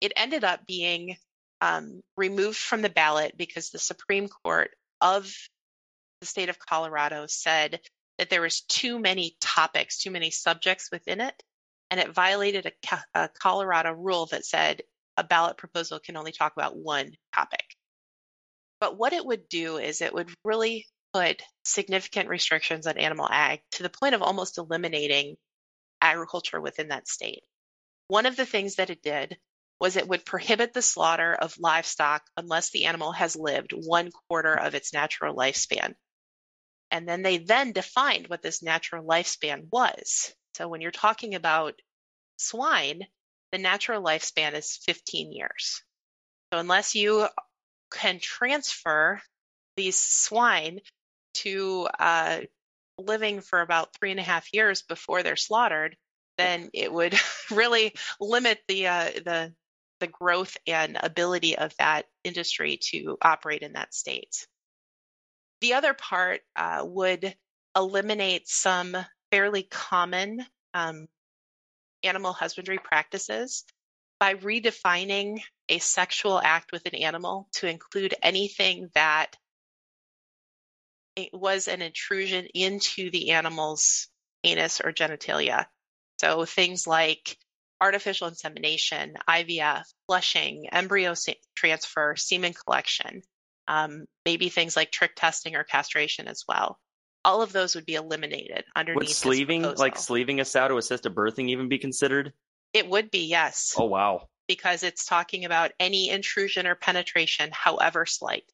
It 0.00 0.12
ended 0.16 0.42
up 0.42 0.66
being 0.66 1.16
um, 1.60 2.00
removed 2.16 2.58
from 2.58 2.82
the 2.82 2.90
ballot 2.90 3.36
because 3.36 3.70
the 3.70 3.78
Supreme 3.78 4.26
Court 4.26 4.72
of 5.00 5.32
the 6.20 6.26
state 6.26 6.48
of 6.48 6.58
Colorado 6.58 7.26
said 7.28 7.78
that 8.18 8.28
there 8.28 8.42
was 8.42 8.62
too 8.62 8.98
many 8.98 9.36
topics, 9.40 9.98
too 9.98 10.10
many 10.10 10.32
subjects 10.32 10.90
within 10.90 11.20
it, 11.20 11.40
and 11.90 12.00
it 12.00 12.14
violated 12.14 12.66
a, 12.66 12.98
a 13.14 13.28
Colorado 13.28 13.92
rule 13.92 14.26
that 14.26 14.44
said 14.44 14.82
a 15.16 15.24
ballot 15.24 15.56
proposal 15.56 15.98
can 15.98 16.16
only 16.16 16.32
talk 16.32 16.52
about 16.56 16.76
one 16.76 17.12
topic. 17.34 17.64
But 18.80 18.96
what 18.96 19.12
it 19.12 19.24
would 19.24 19.48
do 19.48 19.78
is 19.78 20.00
it 20.00 20.14
would 20.14 20.30
really 20.44 20.86
put 21.12 21.42
significant 21.64 22.28
restrictions 22.28 22.86
on 22.86 22.98
animal 22.98 23.28
ag 23.30 23.60
to 23.72 23.82
the 23.82 23.90
point 23.90 24.14
of 24.14 24.22
almost 24.22 24.58
eliminating 24.58 25.36
agriculture 26.00 26.60
within 26.60 26.88
that 26.88 27.08
state. 27.08 27.42
One 28.08 28.26
of 28.26 28.36
the 28.36 28.46
things 28.46 28.76
that 28.76 28.90
it 28.90 29.02
did 29.02 29.36
was 29.80 29.96
it 29.96 30.08
would 30.08 30.24
prohibit 30.24 30.72
the 30.72 30.82
slaughter 30.82 31.34
of 31.34 31.58
livestock 31.58 32.22
unless 32.36 32.70
the 32.70 32.86
animal 32.86 33.12
has 33.12 33.36
lived 33.36 33.72
one 33.72 34.10
quarter 34.28 34.54
of 34.54 34.74
its 34.74 34.92
natural 34.92 35.34
lifespan. 35.34 35.94
And 36.90 37.08
then 37.08 37.22
they 37.22 37.38
then 37.38 37.72
defined 37.72 38.28
what 38.28 38.42
this 38.42 38.62
natural 38.62 39.04
lifespan 39.04 39.68
was. 39.70 40.34
So 40.54 40.68
when 40.68 40.80
you're 40.80 40.90
talking 40.90 41.34
about 41.34 41.74
swine, 42.36 43.06
the 43.52 43.58
natural 43.58 44.02
lifespan 44.02 44.54
is 44.54 44.78
15 44.84 45.32
years. 45.32 45.82
So 46.52 46.58
unless 46.58 46.94
you 46.94 47.28
can 47.90 48.18
transfer 48.20 49.20
these 49.76 49.98
swine 49.98 50.80
to 51.34 51.88
uh, 51.98 52.40
living 52.98 53.40
for 53.40 53.60
about 53.60 53.94
three 53.94 54.10
and 54.10 54.20
a 54.20 54.24
half 54.24 54.52
years 54.52 54.82
before 54.82 55.22
they're 55.22 55.36
slaughtered, 55.36 55.96
then 56.36 56.70
it 56.74 56.92
would 56.92 57.14
really 57.50 57.94
limit 58.20 58.60
the 58.68 58.88
uh, 58.88 59.10
the 59.24 59.54
the 60.00 60.06
growth 60.06 60.56
and 60.66 60.96
ability 61.02 61.58
of 61.58 61.74
that 61.78 62.06
industry 62.24 62.78
to 62.80 63.18
operate 63.20 63.62
in 63.62 63.72
that 63.72 63.92
state. 63.92 64.46
The 65.60 65.74
other 65.74 65.92
part 65.92 66.40
uh, 66.54 66.82
would 66.84 67.34
eliminate 67.76 68.48
some 68.48 68.96
fairly 69.30 69.62
common 69.62 70.44
um, 70.74 71.06
animal 72.02 72.32
husbandry 72.32 72.78
practices 72.78 73.64
by 74.20 74.34
redefining 74.34 75.40
a 75.68 75.78
sexual 75.78 76.40
act 76.40 76.72
with 76.72 76.86
an 76.86 76.94
animal 76.94 77.48
to 77.52 77.68
include 77.68 78.14
anything 78.22 78.88
that 78.94 79.36
was 81.32 81.68
an 81.68 81.82
intrusion 81.82 82.46
into 82.54 83.10
the 83.10 83.30
animal's 83.30 84.08
anus 84.44 84.80
or 84.80 84.92
genitalia. 84.92 85.66
So 86.20 86.44
things 86.44 86.86
like 86.86 87.36
artificial 87.80 88.28
insemination, 88.28 89.14
IVF, 89.28 89.84
flushing, 90.06 90.68
embryo 90.70 91.14
transfer, 91.54 92.16
semen 92.16 92.54
collection, 92.54 93.22
um, 93.68 94.04
maybe 94.24 94.48
things 94.48 94.76
like 94.76 94.90
trick 94.90 95.12
testing 95.16 95.54
or 95.54 95.64
castration 95.64 96.28
as 96.28 96.44
well. 96.48 96.78
All 97.28 97.42
of 97.42 97.52
those 97.52 97.74
would 97.74 97.84
be 97.84 97.94
eliminated 97.94 98.64
underneath. 98.74 98.96
Would 98.96 99.10
sleeving, 99.10 99.62
like 99.62 99.98
sleeving 99.98 100.40
a 100.40 100.46
sow 100.46 100.66
to 100.66 100.78
assist 100.78 101.04
a 101.04 101.10
birthing, 101.10 101.50
even 101.50 101.68
be 101.68 101.76
considered? 101.76 102.32
It 102.72 102.88
would 102.88 103.10
be, 103.10 103.26
yes. 103.26 103.74
Oh 103.76 103.84
wow! 103.84 104.28
Because 104.46 104.82
it's 104.82 105.04
talking 105.04 105.44
about 105.44 105.72
any 105.78 106.08
intrusion 106.08 106.66
or 106.66 106.74
penetration, 106.74 107.50
however 107.52 108.06
slight. 108.06 108.44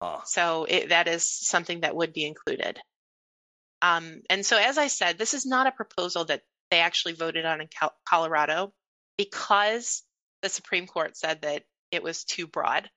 Oh. 0.00 0.22
So 0.24 0.66
it, 0.68 0.90
that 0.90 1.08
is 1.08 1.28
something 1.28 1.80
that 1.80 1.96
would 1.96 2.12
be 2.12 2.24
included. 2.24 2.78
Um, 3.82 4.22
and 4.30 4.46
so, 4.46 4.56
as 4.56 4.78
I 4.78 4.86
said, 4.86 5.18
this 5.18 5.34
is 5.34 5.44
not 5.44 5.66
a 5.66 5.72
proposal 5.72 6.26
that 6.26 6.42
they 6.70 6.78
actually 6.78 7.14
voted 7.14 7.44
on 7.44 7.60
in 7.60 7.68
Colorado 8.08 8.72
because 9.18 10.04
the 10.42 10.48
Supreme 10.48 10.86
Court 10.86 11.16
said 11.16 11.42
that 11.42 11.64
it 11.90 12.04
was 12.04 12.22
too 12.22 12.46
broad. 12.46 12.88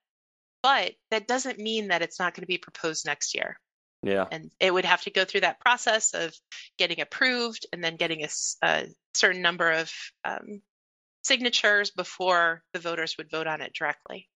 But 0.62 0.92
that 1.10 1.26
doesn't 1.26 1.58
mean 1.58 1.88
that 1.88 2.02
it's 2.02 2.20
not 2.20 2.34
going 2.34 2.42
to 2.42 2.46
be 2.46 2.58
proposed 2.58 3.06
next 3.06 3.34
year. 3.34 3.58
Yeah. 4.02 4.26
And 4.30 4.50
it 4.60 4.72
would 4.72 4.84
have 4.84 5.02
to 5.02 5.10
go 5.10 5.24
through 5.24 5.40
that 5.40 5.60
process 5.60 6.14
of 6.14 6.34
getting 6.78 7.00
approved 7.00 7.66
and 7.72 7.82
then 7.82 7.96
getting 7.96 8.24
a, 8.24 8.28
a 8.62 8.86
certain 9.14 9.42
number 9.42 9.70
of 9.72 9.92
um, 10.24 10.62
signatures 11.22 11.90
before 11.90 12.62
the 12.72 12.78
voters 12.78 13.16
would 13.18 13.30
vote 13.30 13.46
on 13.46 13.60
it 13.60 13.72
directly. 13.74 14.28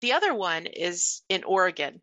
The 0.00 0.12
other 0.12 0.34
one 0.34 0.66
is 0.66 1.22
in 1.28 1.44
Oregon. 1.44 2.00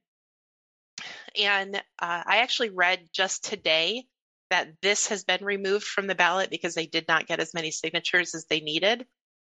And 1.40 1.76
uh, 1.76 2.24
I 2.26 2.38
actually 2.38 2.70
read 2.70 3.10
just 3.12 3.44
today 3.44 4.06
that 4.50 4.70
this 4.82 5.08
has 5.08 5.24
been 5.24 5.44
removed 5.44 5.86
from 5.86 6.06
the 6.06 6.16
ballot 6.16 6.52
because 6.52 6.76
they 6.76 6.86
did 6.86 7.08
not 7.08 7.26
get 7.26 7.40
as 7.40 7.56
many 7.56 7.72
signatures 7.72 8.36
as 8.36 8.46
they 8.46 8.60
needed. 8.60 9.06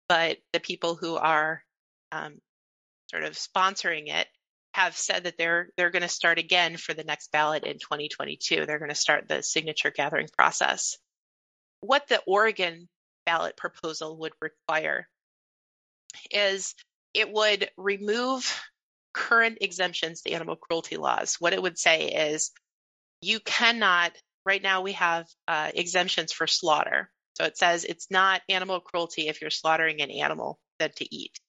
But 0.08 0.38
the 0.54 0.60
people 0.60 0.96
who 0.96 1.16
are 1.16 1.64
um, 2.12 2.40
sort 3.10 3.24
of 3.24 3.34
sponsoring 3.34 4.08
it 4.08 4.28
have 4.74 4.98
said 4.98 5.26
that 5.26 5.38
they're 5.38 5.70
they're 5.78 5.92
going 5.92 6.02
to 6.02 6.08
start 6.08 6.40
again 6.40 6.78
for 6.78 6.94
the 6.94 7.04
next 7.04 7.32
ballot 7.32 7.64
in 7.64 7.78
2022. 7.80 8.66
They're 8.66 8.80
going 8.80 8.90
to 8.90 8.96
start 8.96 9.28
the 9.28 9.44
signature 9.44 9.92
gathering 9.92 10.30
process. 10.36 10.98
What 11.82 12.08
the 12.08 12.22
Oregon 12.26 12.88
ballot 13.26 13.56
proposal 13.56 14.18
would 14.20 14.34
require 14.42 15.08
is 16.32 16.76
it 17.14 17.32
would 17.32 17.70
remove 17.78 18.62
current 19.14 19.60
exemptions 19.62 20.22
to 20.22 20.32
animal 20.32 20.56
cruelty 20.56 20.98
laws. 20.98 21.36
What 21.40 21.54
it 21.54 21.62
would 21.62 21.78
say 21.78 22.08
is 22.08 22.52
you 23.22 23.40
cannot 23.40 24.12
right 24.46 24.62
now 24.62 24.82
we 24.82 24.94
have 24.94 25.28
uh, 25.48 25.72
exemptions 25.74 26.34
for 26.34 26.48
slaughter. 26.48 27.10
So 27.38 27.46
it 27.46 27.58
says 27.58 27.86
it's 27.86 28.10
not 28.10 28.42
animal 28.50 28.80
cruelty 28.80 29.28
if 29.28 29.42
you're 29.42 29.50
slaughtering 29.50 30.02
an 30.02 30.12
animal 30.12 30.60
then 30.80 30.92
to 30.98 31.16
eat. 31.16 31.40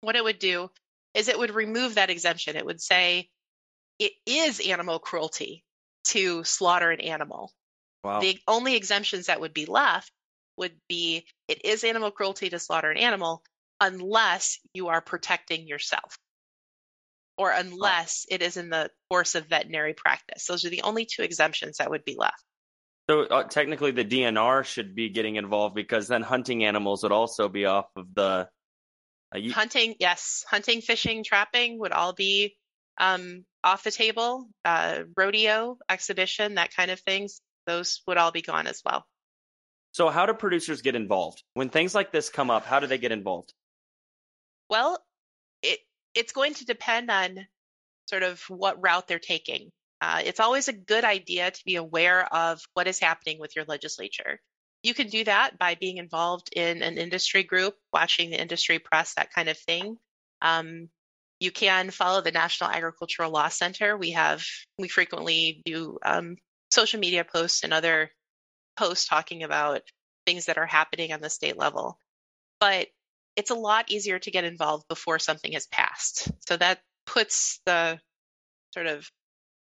What 0.00 0.16
it 0.16 0.24
would 0.24 0.38
do 0.38 0.70
is 1.14 1.28
it 1.28 1.38
would 1.38 1.54
remove 1.54 1.94
that 1.94 2.10
exemption. 2.10 2.56
It 2.56 2.66
would 2.66 2.80
say 2.80 3.28
it 3.98 4.12
is 4.26 4.60
animal 4.60 4.98
cruelty 4.98 5.64
to 6.08 6.44
slaughter 6.44 6.90
an 6.90 7.00
animal. 7.00 7.52
Wow. 8.02 8.20
The 8.20 8.38
only 8.46 8.76
exemptions 8.76 9.26
that 9.26 9.40
would 9.40 9.54
be 9.54 9.66
left 9.66 10.12
would 10.56 10.76
be 10.88 11.26
it 11.48 11.64
is 11.64 11.84
animal 11.84 12.10
cruelty 12.10 12.50
to 12.50 12.58
slaughter 12.58 12.90
an 12.90 12.98
animal 12.98 13.42
unless 13.80 14.60
you 14.72 14.88
are 14.88 15.00
protecting 15.00 15.66
yourself 15.66 16.18
or 17.36 17.50
unless 17.50 18.26
it 18.30 18.42
is 18.42 18.56
in 18.56 18.70
the 18.70 18.90
course 19.10 19.34
of 19.34 19.46
veterinary 19.46 19.94
practice. 19.94 20.46
Those 20.46 20.64
are 20.64 20.70
the 20.70 20.82
only 20.82 21.06
two 21.06 21.22
exemptions 21.22 21.78
that 21.78 21.90
would 21.90 22.04
be 22.04 22.16
left. 22.16 22.42
So 23.10 23.22
uh, 23.22 23.44
technically, 23.44 23.90
the 23.90 24.04
DNR 24.04 24.64
should 24.64 24.94
be 24.94 25.10
getting 25.10 25.36
involved 25.36 25.74
because 25.74 26.08
then 26.08 26.22
hunting 26.22 26.64
animals 26.64 27.02
would 27.02 27.12
also 27.12 27.48
be 27.48 27.66
off 27.66 27.86
of 27.96 28.06
the. 28.14 28.48
You... 29.34 29.52
Hunting, 29.52 29.96
yes, 29.98 30.44
hunting, 30.48 30.80
fishing, 30.80 31.24
trapping 31.24 31.78
would 31.80 31.92
all 31.92 32.12
be 32.12 32.56
um, 32.98 33.44
off 33.62 33.82
the 33.82 33.90
table. 33.90 34.48
Uh, 34.64 35.04
rodeo, 35.16 35.78
exhibition, 35.88 36.54
that 36.54 36.74
kind 36.74 36.90
of 36.90 37.00
things, 37.00 37.40
those 37.66 38.02
would 38.06 38.16
all 38.16 38.30
be 38.30 38.42
gone 38.42 38.66
as 38.66 38.82
well. 38.84 39.04
So, 39.92 40.08
how 40.08 40.26
do 40.26 40.34
producers 40.34 40.82
get 40.82 40.96
involved 40.96 41.42
when 41.54 41.68
things 41.68 41.94
like 41.94 42.10
this 42.10 42.28
come 42.28 42.50
up? 42.50 42.64
How 42.64 42.80
do 42.80 42.86
they 42.86 42.98
get 42.98 43.12
involved? 43.12 43.52
Well, 44.68 44.98
it 45.62 45.78
it's 46.14 46.32
going 46.32 46.54
to 46.54 46.64
depend 46.64 47.10
on 47.10 47.46
sort 48.08 48.22
of 48.22 48.40
what 48.48 48.82
route 48.82 49.06
they're 49.08 49.18
taking. 49.18 49.70
Uh, 50.00 50.20
it's 50.24 50.40
always 50.40 50.68
a 50.68 50.72
good 50.72 51.04
idea 51.04 51.50
to 51.50 51.60
be 51.64 51.76
aware 51.76 52.24
of 52.34 52.60
what 52.74 52.88
is 52.88 52.98
happening 52.98 53.38
with 53.38 53.56
your 53.56 53.64
legislature. 53.66 54.40
You 54.84 54.92
can 54.92 55.08
do 55.08 55.24
that 55.24 55.58
by 55.58 55.76
being 55.76 55.96
involved 55.96 56.50
in 56.54 56.82
an 56.82 56.98
industry 56.98 57.42
group, 57.42 57.74
watching 57.90 58.28
the 58.30 58.40
industry 58.40 58.78
press, 58.78 59.14
that 59.14 59.32
kind 59.32 59.48
of 59.48 59.58
thing. 59.58 59.96
Um, 60.42 60.90
you 61.40 61.50
can 61.50 61.90
follow 61.90 62.20
the 62.20 62.30
National 62.30 62.70
Agricultural 62.70 63.30
Law 63.30 63.48
Center. 63.48 63.96
We 63.96 64.10
have 64.10 64.44
we 64.78 64.88
frequently 64.88 65.62
do 65.64 65.98
um, 66.04 66.36
social 66.70 67.00
media 67.00 67.24
posts 67.24 67.64
and 67.64 67.72
other 67.72 68.10
posts 68.76 69.08
talking 69.08 69.42
about 69.42 69.80
things 70.26 70.46
that 70.46 70.58
are 70.58 70.66
happening 70.66 71.14
on 71.14 71.20
the 71.22 71.30
state 71.30 71.56
level. 71.56 71.98
But 72.60 72.88
it's 73.36 73.50
a 73.50 73.54
lot 73.54 73.90
easier 73.90 74.18
to 74.18 74.30
get 74.30 74.44
involved 74.44 74.86
before 74.88 75.18
something 75.18 75.52
has 75.52 75.66
passed. 75.66 76.30
So 76.46 76.58
that 76.58 76.80
puts 77.06 77.58
the 77.64 77.98
sort 78.74 78.86
of 78.86 79.08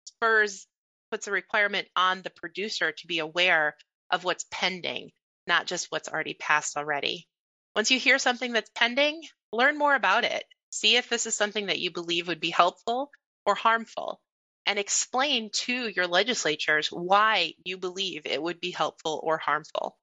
spurs, 0.06 0.66
puts 1.10 1.26
a 1.26 1.32
requirement 1.32 1.88
on 1.96 2.22
the 2.22 2.30
producer 2.30 2.92
to 2.92 3.06
be 3.08 3.18
aware 3.18 3.76
of 4.10 4.24
what's 4.24 4.46
pending, 4.50 5.10
not 5.46 5.66
just 5.66 5.86
what's 5.90 6.08
already 6.08 6.34
passed 6.34 6.76
already. 6.76 7.26
Once 7.74 7.90
you 7.90 7.98
hear 7.98 8.18
something 8.18 8.52
that's 8.52 8.70
pending, 8.74 9.22
learn 9.52 9.78
more 9.78 9.94
about 9.94 10.24
it. 10.24 10.44
See 10.70 10.96
if 10.96 11.08
this 11.08 11.26
is 11.26 11.34
something 11.34 11.66
that 11.66 11.78
you 11.78 11.90
believe 11.90 12.28
would 12.28 12.40
be 12.40 12.50
helpful 12.50 13.10
or 13.46 13.54
harmful, 13.54 14.20
and 14.66 14.78
explain 14.78 15.50
to 15.52 15.88
your 15.88 16.06
legislatures 16.06 16.88
why 16.88 17.54
you 17.64 17.78
believe 17.78 18.22
it 18.24 18.42
would 18.42 18.60
be 18.60 18.70
helpful 18.70 19.20
or 19.22 19.38
harmful. 19.38 19.96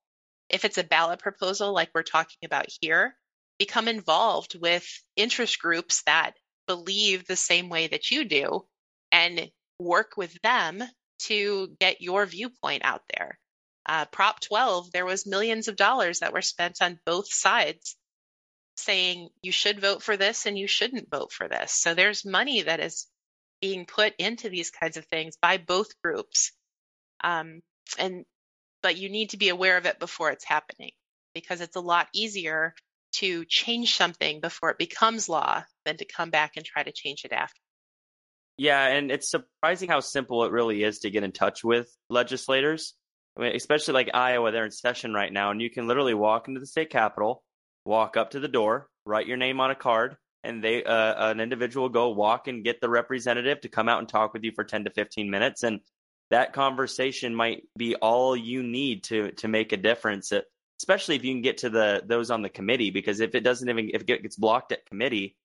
If 0.50 0.66
it's 0.66 0.78
a 0.78 0.84
ballot 0.84 1.20
proposal 1.20 1.74
like 1.74 1.90
we're 1.94 2.04
talking 2.04 2.38
about 2.46 2.68
here, 2.82 3.16
become 3.60 3.88
involved 3.88 4.56
with 4.60 4.88
interest 5.16 5.60
groups 5.60 6.02
that 6.06 6.34
believe 6.68 7.26
the 7.26 7.36
same 7.36 7.70
way 7.70 7.88
that 7.88 8.10
you 8.10 8.26
do 8.26 8.66
and 9.12 9.52
work 9.80 10.14
with 10.18 10.34
them 10.42 10.84
to 11.20 11.76
get 11.80 12.02
your 12.02 12.26
viewpoint 12.26 12.84
out 12.84 13.02
there. 13.16 13.38
Uh, 13.86 14.06
Prop 14.06 14.40
12, 14.40 14.92
there 14.92 15.06
was 15.06 15.28
millions 15.28 15.68
of 15.68 15.76
dollars 15.76 16.20
that 16.20 16.34
were 16.34 16.42
spent 16.42 16.78
on 16.82 17.00
both 17.06 17.32
sides 17.32 17.96
saying 18.78 19.30
you 19.42 19.52
should 19.52 19.80
vote 19.80 20.04
for 20.04 20.18
this 20.18 20.46
and 20.46 20.58
you 20.58 20.68
shouldn't 20.68 21.10
vote 21.10 21.32
for 21.32 21.48
this. 21.48 21.72
So 21.72 21.94
there's 21.94 22.26
money 22.26 22.64
that 22.64 22.80
is 22.80 23.08
being 23.62 23.86
put 23.86 24.14
into 24.18 24.50
these 24.50 24.70
kinds 24.70 24.98
of 24.98 25.06
things 25.06 25.38
by 25.42 25.58
both 25.58 26.02
groups. 26.04 26.52
Um, 27.24 27.62
and 27.98 28.26
but 28.82 28.98
you 28.98 29.10
need 29.10 29.32
to 29.32 29.38
be 29.38 29.50
aware 29.50 29.78
of 29.78 29.86
it 29.86 30.00
before 30.00 30.30
it's 30.32 30.46
happening 30.46 30.92
because 31.34 31.62
it's 31.62 31.76
a 31.76 31.82
lot 31.82 32.08
easier 32.14 32.76
to 33.14 33.46
change 33.46 33.96
something 33.96 34.42
before 34.42 34.70
it 34.70 34.78
becomes 34.78 35.30
law 35.30 35.64
than 35.86 35.98
to 35.98 36.06
come 36.06 36.30
back 36.30 36.54
and 36.56 36.66
try 36.66 36.84
to 36.84 36.92
change 36.92 37.24
it 37.24 37.32
after. 37.32 37.60
Yeah, 38.58 38.88
and 38.88 39.12
it's 39.12 39.30
surprising 39.30 39.90
how 39.90 40.00
simple 40.00 40.44
it 40.46 40.52
really 40.52 40.84
is 40.84 41.00
to 41.00 41.10
get 41.10 41.24
in 41.24 41.32
touch 41.32 41.64
with 41.64 41.90
legislators. 42.10 42.94
I 43.38 43.42
mean, 43.42 43.56
especially 43.56 43.94
like 43.94 44.10
Iowa, 44.14 44.52
they're 44.52 44.66
in 44.66 44.72
session 44.72 45.14
right 45.14 45.32
now, 45.32 45.52
and 45.52 45.62
you 45.62 45.70
can 45.70 45.88
literally 45.88 46.14
walk 46.14 46.48
into 46.48 46.60
the 46.60 46.66
state 46.66 46.90
capitol, 46.90 47.44
walk 47.86 48.18
up 48.18 48.32
to 48.32 48.40
the 48.40 48.48
door, 48.48 48.88
write 49.06 49.28
your 49.28 49.38
name 49.38 49.60
on 49.60 49.72
a 49.72 49.76
card, 49.76 50.18
and 50.46 50.64
they 50.64 50.84
uh, 50.84 51.32
an 51.32 51.40
individual 51.40 51.90
go 51.90 52.10
walk 52.10 52.48
and 52.48 52.64
get 52.64 52.80
the 52.80 52.90
representative 52.90 53.62
to 53.62 53.70
come 53.70 53.90
out 53.90 54.00
and 54.00 54.08
talk 54.08 54.34
with 54.34 54.44
you 54.44 54.52
for 54.52 54.64
10 54.64 54.86
to 54.86 54.92
15 54.92 55.30
minutes 55.30 55.64
and 55.64 55.80
that 56.32 56.54
conversation 56.54 57.36
might 57.36 57.64
be 57.78 57.96
all 57.96 58.36
you 58.36 58.64
need 58.64 59.04
to 59.04 59.32
to 59.32 59.48
make 59.48 59.72
a 59.72 59.78
difference 59.78 60.32
especially 60.80 61.16
if 61.16 61.24
you 61.24 61.34
can 61.34 61.42
get 61.42 61.60
to 61.60 61.70
the 61.70 62.04
those 62.06 62.32
on 62.32 62.42
the 62.42 62.50
committee 62.50 62.92
because 62.92 63.20
if 63.20 63.36
it 63.36 63.42
doesn't 63.42 63.70
even 63.70 63.90
if 63.94 64.04
it 64.08 64.22
gets 64.22 64.36
blocked 64.36 64.72
at 64.72 64.86
committee 64.86 65.36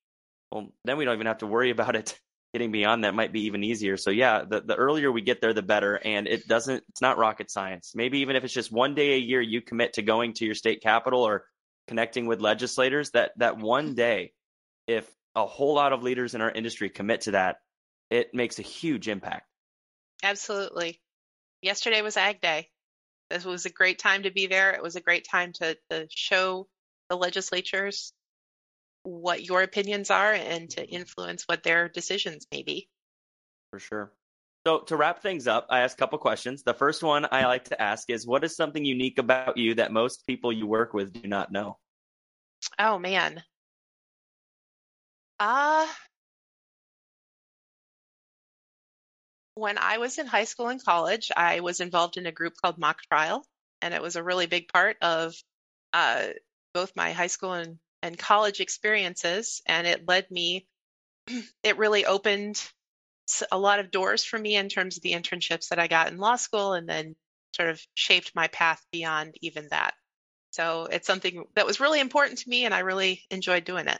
well 0.53 0.69
then 0.85 0.97
we 0.97 1.05
don't 1.05 1.15
even 1.15 1.27
have 1.27 1.39
to 1.39 1.47
worry 1.47 1.71
about 1.71 1.97
it 1.97 2.19
getting 2.53 2.73
beyond 2.73 3.05
that 3.05 3.15
might 3.15 3.33
be 3.33 3.43
even 3.43 3.63
easier. 3.63 3.97
So 3.97 4.11
yeah, 4.11 4.43
the, 4.49 4.61
the 4.61 4.75
earlier 4.75 5.13
we 5.13 5.23
get 5.23 5.41
there, 5.41 5.53
the 5.53 5.63
better. 5.63 5.95
And 5.97 6.27
it 6.27 6.49
doesn't, 6.49 6.83
it's 6.89 7.01
not 7.01 7.19
rocket 7.19 7.51
science. 7.51 7.93
Maybe 7.95 8.21
even 8.21 8.37
if 8.37 8.45
it's 8.45 8.55
just 8.55 8.73
one 8.73 8.95
day 8.95 9.15
a 9.15 9.19
year, 9.19 9.41
you 9.41 9.61
commit 9.61 9.95
to 9.95 10.03
going 10.03 10.35
to 10.35 10.45
your 10.45 10.55
state 10.55 10.83
capital 10.83 11.23
or 11.23 11.45
connecting 11.87 12.27
with 12.27 12.41
legislators 12.41 13.11
that, 13.11 13.33
that 13.37 13.59
one 13.59 13.87
mm-hmm. 13.87 13.95
day, 13.95 14.33
if 14.87 15.09
a 15.37 15.47
whole 15.47 15.75
lot 15.75 15.93
of 15.93 16.03
leaders 16.03 16.35
in 16.35 16.41
our 16.41 16.51
industry 16.51 16.91
commit 16.91 17.23
to 17.23 17.33
that, 17.33 17.57
it 18.11 18.35
makes 18.35 18.59
a 18.59 18.63
huge 18.63 19.07
impact. 19.07 19.47
Absolutely. 20.23 21.01
Yesterday 21.63 22.03
was 22.03 22.17
Ag 22.17 22.41
Day. 22.41 22.69
This 23.31 23.45
was 23.45 23.65
a 23.65 23.71
great 23.71 24.01
time 24.01 24.25
to 24.25 24.33
be 24.33 24.49
there. 24.49 24.73
It 24.73 24.83
was 24.83 24.97
a 24.97 25.01
great 25.01 25.25
time 25.31 25.53
to, 25.55 25.77
to 25.91 26.09
show 26.11 26.67
the 27.09 27.17
legislatures 27.17 28.13
what 29.03 29.43
your 29.43 29.63
opinions 29.63 30.11
are 30.11 30.33
and 30.33 30.71
to 30.71 30.87
influence 30.87 31.45
what 31.47 31.63
their 31.63 31.89
decisions 31.89 32.47
may 32.53 32.63
be. 32.63 32.89
For 33.71 33.79
sure. 33.79 34.13
So 34.67 34.81
to 34.81 34.97
wrap 34.97 35.23
things 35.23 35.47
up, 35.47 35.67
I 35.71 35.81
asked 35.81 35.95
a 35.95 35.99
couple 35.99 36.19
questions. 36.19 36.63
The 36.63 36.75
first 36.75 37.03
one 37.03 37.27
I 37.31 37.47
like 37.47 37.65
to 37.67 37.81
ask 37.81 38.11
is 38.11 38.27
what 38.27 38.45
is 38.45 38.55
something 38.55 38.85
unique 38.85 39.19
about 39.19 39.57
you 39.57 39.77
that 39.77 39.91
most 39.93 40.27
people 40.27 40.53
you 40.53 40.67
work 40.67 40.93
with 40.93 41.13
do 41.13 41.27
not 41.27 41.51
know? 41.51 41.79
Oh 42.79 42.99
man. 42.99 43.43
Uh 45.39 45.87
when 49.55 49.79
I 49.79 49.99
was 49.99 50.19
in 50.19 50.27
high 50.27 50.45
school 50.45 50.69
and 50.69 50.83
college, 50.83 51.31
I 51.37 51.61
was 51.61 51.81
involved 51.81 52.17
in 52.17 52.27
a 52.27 52.33
group 52.33 52.55
called 52.63 52.79
Mock 52.79 53.03
Trial, 53.03 53.45
and 53.83 53.93
it 53.93 54.03
was 54.03 54.17
a 54.17 54.23
really 54.23 54.47
big 54.47 54.69
part 54.69 54.97
of 55.03 55.35
uh, 55.93 56.29
both 56.73 56.93
my 56.97 57.13
high 57.13 57.27
school 57.27 57.53
and, 57.53 57.79
and 58.03 58.19
college 58.19 58.61
experiences. 58.61 59.63
And 59.67 59.87
it 59.87 60.07
led 60.07 60.31
me, 60.31 60.67
it 61.63 61.79
really 61.79 62.07
opened 62.07 62.63
a 63.53 63.59
lot 63.59 63.79
of 63.79 63.91
doors 63.91 64.25
for 64.25 64.39
me 64.39 64.57
in 64.57 64.69
terms 64.69 64.97
of 64.97 65.03
the 65.03 65.13
internships 65.13 65.69
that 65.69 65.79
I 65.79 65.87
got 65.87 66.11
in 66.11 66.19
law 66.19 66.37
school 66.37 66.73
and 66.73 66.89
then 66.89 67.15
sort 67.55 67.69
of 67.69 67.81
shaped 67.95 68.33
my 68.35 68.49
path 68.49 68.85
beyond 68.93 69.35
even 69.41 69.69
that. 69.71 69.95
So 70.51 70.87
it's 70.87 71.07
something 71.07 71.45
that 71.55 71.67
was 71.67 71.81
really 71.81 72.01
important 72.01 72.39
to 72.39 72.49
me 72.49 72.65
and 72.65 72.75
I 72.75 72.81
really 72.81 73.23
enjoyed 73.31 73.65
doing 73.65 73.87
it. 73.87 73.99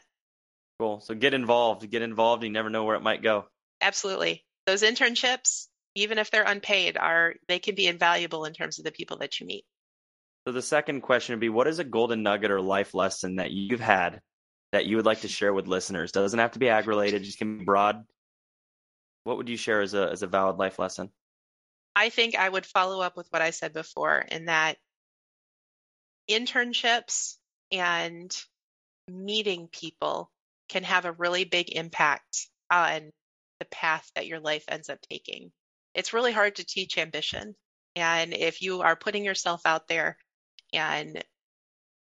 Cool. 0.79 0.99
So 0.99 1.15
get 1.15 1.33
involved, 1.33 1.89
get 1.89 2.01
involved. 2.01 2.43
You 2.43 2.49
never 2.49 2.69
know 2.69 2.83
where 2.83 2.95
it 2.95 3.03
might 3.03 3.21
go. 3.21 3.45
Absolutely. 3.79 4.43
Those 4.65 4.83
internships, 4.83 5.67
even 5.95 6.17
if 6.17 6.31
they're 6.31 6.43
unpaid, 6.43 6.97
are 6.97 7.35
they 7.47 7.59
can 7.59 7.75
be 7.75 7.87
invaluable 7.87 8.45
in 8.45 8.53
terms 8.53 8.79
of 8.79 8.85
the 8.85 8.91
people 8.91 9.17
that 9.17 9.39
you 9.39 9.45
meet. 9.45 9.65
So 10.45 10.51
the 10.51 10.61
second 10.61 11.01
question 11.01 11.33
would 11.33 11.39
be 11.39 11.49
what 11.49 11.67
is 11.67 11.79
a 11.79 11.83
golden 11.83 12.23
nugget 12.23 12.51
or 12.51 12.61
life 12.61 12.93
lesson 12.93 13.35
that 13.35 13.51
you've 13.51 13.79
had 13.79 14.21
that 14.71 14.85
you 14.85 14.95
would 14.95 15.05
like 15.05 15.21
to 15.21 15.27
share 15.27 15.53
with 15.53 15.67
listeners? 15.67 16.11
Doesn't 16.11 16.39
have 16.39 16.53
to 16.53 16.59
be 16.59 16.69
ag 16.69 16.87
related, 16.87 17.23
just 17.23 17.37
can 17.37 17.59
be 17.59 17.65
broad. 17.65 18.03
What 19.23 19.37
would 19.37 19.49
you 19.49 19.57
share 19.57 19.81
as 19.81 19.93
a 19.93 20.09
as 20.09 20.23
a 20.23 20.27
valid 20.27 20.57
life 20.57 20.79
lesson? 20.79 21.11
I 21.95 22.09
think 22.09 22.35
I 22.35 22.49
would 22.49 22.65
follow 22.65 23.01
up 23.01 23.15
with 23.15 23.27
what 23.29 23.41
I 23.41 23.51
said 23.51 23.73
before 23.73 24.17
in 24.17 24.45
that 24.45 24.77
internships 26.29 27.35
and 27.71 28.35
meeting 29.07 29.67
people 29.71 30.31
can 30.69 30.83
have 30.83 31.05
a 31.05 31.11
really 31.11 31.43
big 31.43 31.69
impact 31.69 32.47
on 32.71 33.11
the 33.59 33.65
path 33.65 34.09
that 34.15 34.27
your 34.27 34.39
life 34.39 34.63
ends 34.67 34.89
up 34.89 34.99
taking. 35.01 35.51
It's 35.93 36.13
really 36.13 36.31
hard 36.31 36.55
to 36.55 36.65
teach 36.65 36.97
ambition. 36.97 37.55
And 37.95 38.33
if 38.33 38.61
you 38.61 38.81
are 38.81 38.95
putting 38.95 39.25
yourself 39.25 39.61
out 39.65 39.87
there 39.87 40.17
and 40.73 41.23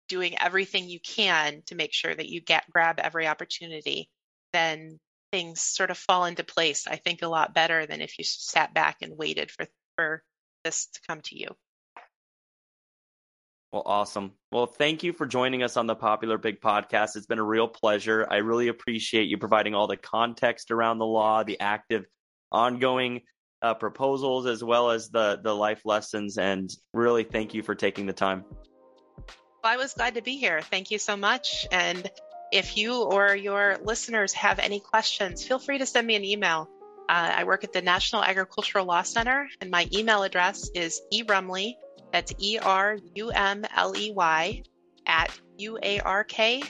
doing 0.08 0.38
everything 0.38 0.88
you 0.88 1.00
can 1.00 1.62
to 1.66 1.74
make 1.74 1.92
sure 1.92 2.14
that 2.14 2.28
you 2.28 2.40
get 2.40 2.70
grab 2.70 2.98
every 2.98 3.26
opportunity, 3.26 4.10
then 4.52 4.98
things 5.30 5.62
sort 5.62 5.90
of 5.90 5.98
fall 5.98 6.26
into 6.26 6.44
place. 6.44 6.86
I 6.86 6.96
think 6.96 7.22
a 7.22 7.28
lot 7.28 7.54
better 7.54 7.86
than 7.86 8.00
if 8.00 8.18
you 8.18 8.24
sat 8.24 8.74
back 8.74 8.98
and 9.00 9.16
waited 9.16 9.50
for 9.50 9.66
for 9.96 10.22
this 10.64 10.86
to 10.86 11.00
come 11.08 11.20
to 11.22 11.38
you. 11.38 11.48
Well, 13.72 13.82
awesome. 13.86 14.32
Well, 14.50 14.66
thank 14.66 15.02
you 15.02 15.14
for 15.14 15.26
joining 15.26 15.62
us 15.62 15.78
on 15.78 15.86
the 15.86 15.94
Popular 15.94 16.38
Pig 16.38 16.60
podcast. 16.60 17.16
It's 17.16 17.24
been 17.24 17.38
a 17.38 17.44
real 17.44 17.68
pleasure. 17.68 18.26
I 18.30 18.36
really 18.36 18.68
appreciate 18.68 19.28
you 19.28 19.38
providing 19.38 19.74
all 19.74 19.86
the 19.86 19.96
context 19.96 20.70
around 20.70 20.98
the 20.98 21.06
law, 21.06 21.42
the 21.42 21.58
active, 21.58 22.04
ongoing 22.50 23.22
uh, 23.62 23.75
proposals, 23.75 24.46
as 24.46 24.62
well 24.62 24.90
as 24.90 25.09
the 25.11 25.40
the 25.42 25.55
life 25.55 25.83
lessons. 25.85 26.38
And 26.38 26.70
really, 26.92 27.25
thank 27.25 27.55
you 27.55 27.62
for 27.62 27.75
taking 27.75 28.07
the 28.07 28.12
time. 28.12 28.44
Well, 29.62 29.72
I 29.72 29.77
was 29.77 29.94
glad 29.94 30.14
to 30.14 30.22
be 30.22 30.37
here. 30.37 30.61
Thank 30.61 30.90
you 30.90 30.98
so 30.98 31.16
much. 31.16 31.66
And 31.70 32.11
if 32.53 32.77
you 32.77 33.03
or 33.03 33.35
your 33.35 33.79
listeners 33.83 34.33
have 34.35 34.59
any 34.59 34.81
questions, 34.81 35.44
feel 35.44 35.59
free 35.59 35.79
to 35.79 35.87
send 35.87 36.07
me 36.07 36.16
an 36.16 36.25
email. 36.25 36.68
Uh, 37.09 37.33
I 37.37 37.44
work 37.44 37.64
at 37.64 37.72
the 37.72 37.83
National 37.83 38.22
Agricultural 38.22 38.87
Law 38.87 39.03
Center, 39.03 39.48
and 39.61 39.70
my 39.70 39.88
email 39.92 40.22
address 40.22 40.68
is 40.75 41.01
erumley 41.12 41.75
that's 42.12 42.33
E 42.38 42.59
R 42.59 42.98
U 43.14 43.31
M 43.31 43.64
L 43.75 43.96
E 43.96 44.12
Y 44.12 44.62
at 45.07 45.40
uark.edu. 45.59 46.68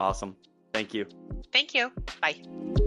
Awesome. 0.00 0.36
Thank 0.72 0.94
you. 0.94 1.06
Thank 1.52 1.74
you. 1.74 1.90
Bye. 2.20 2.86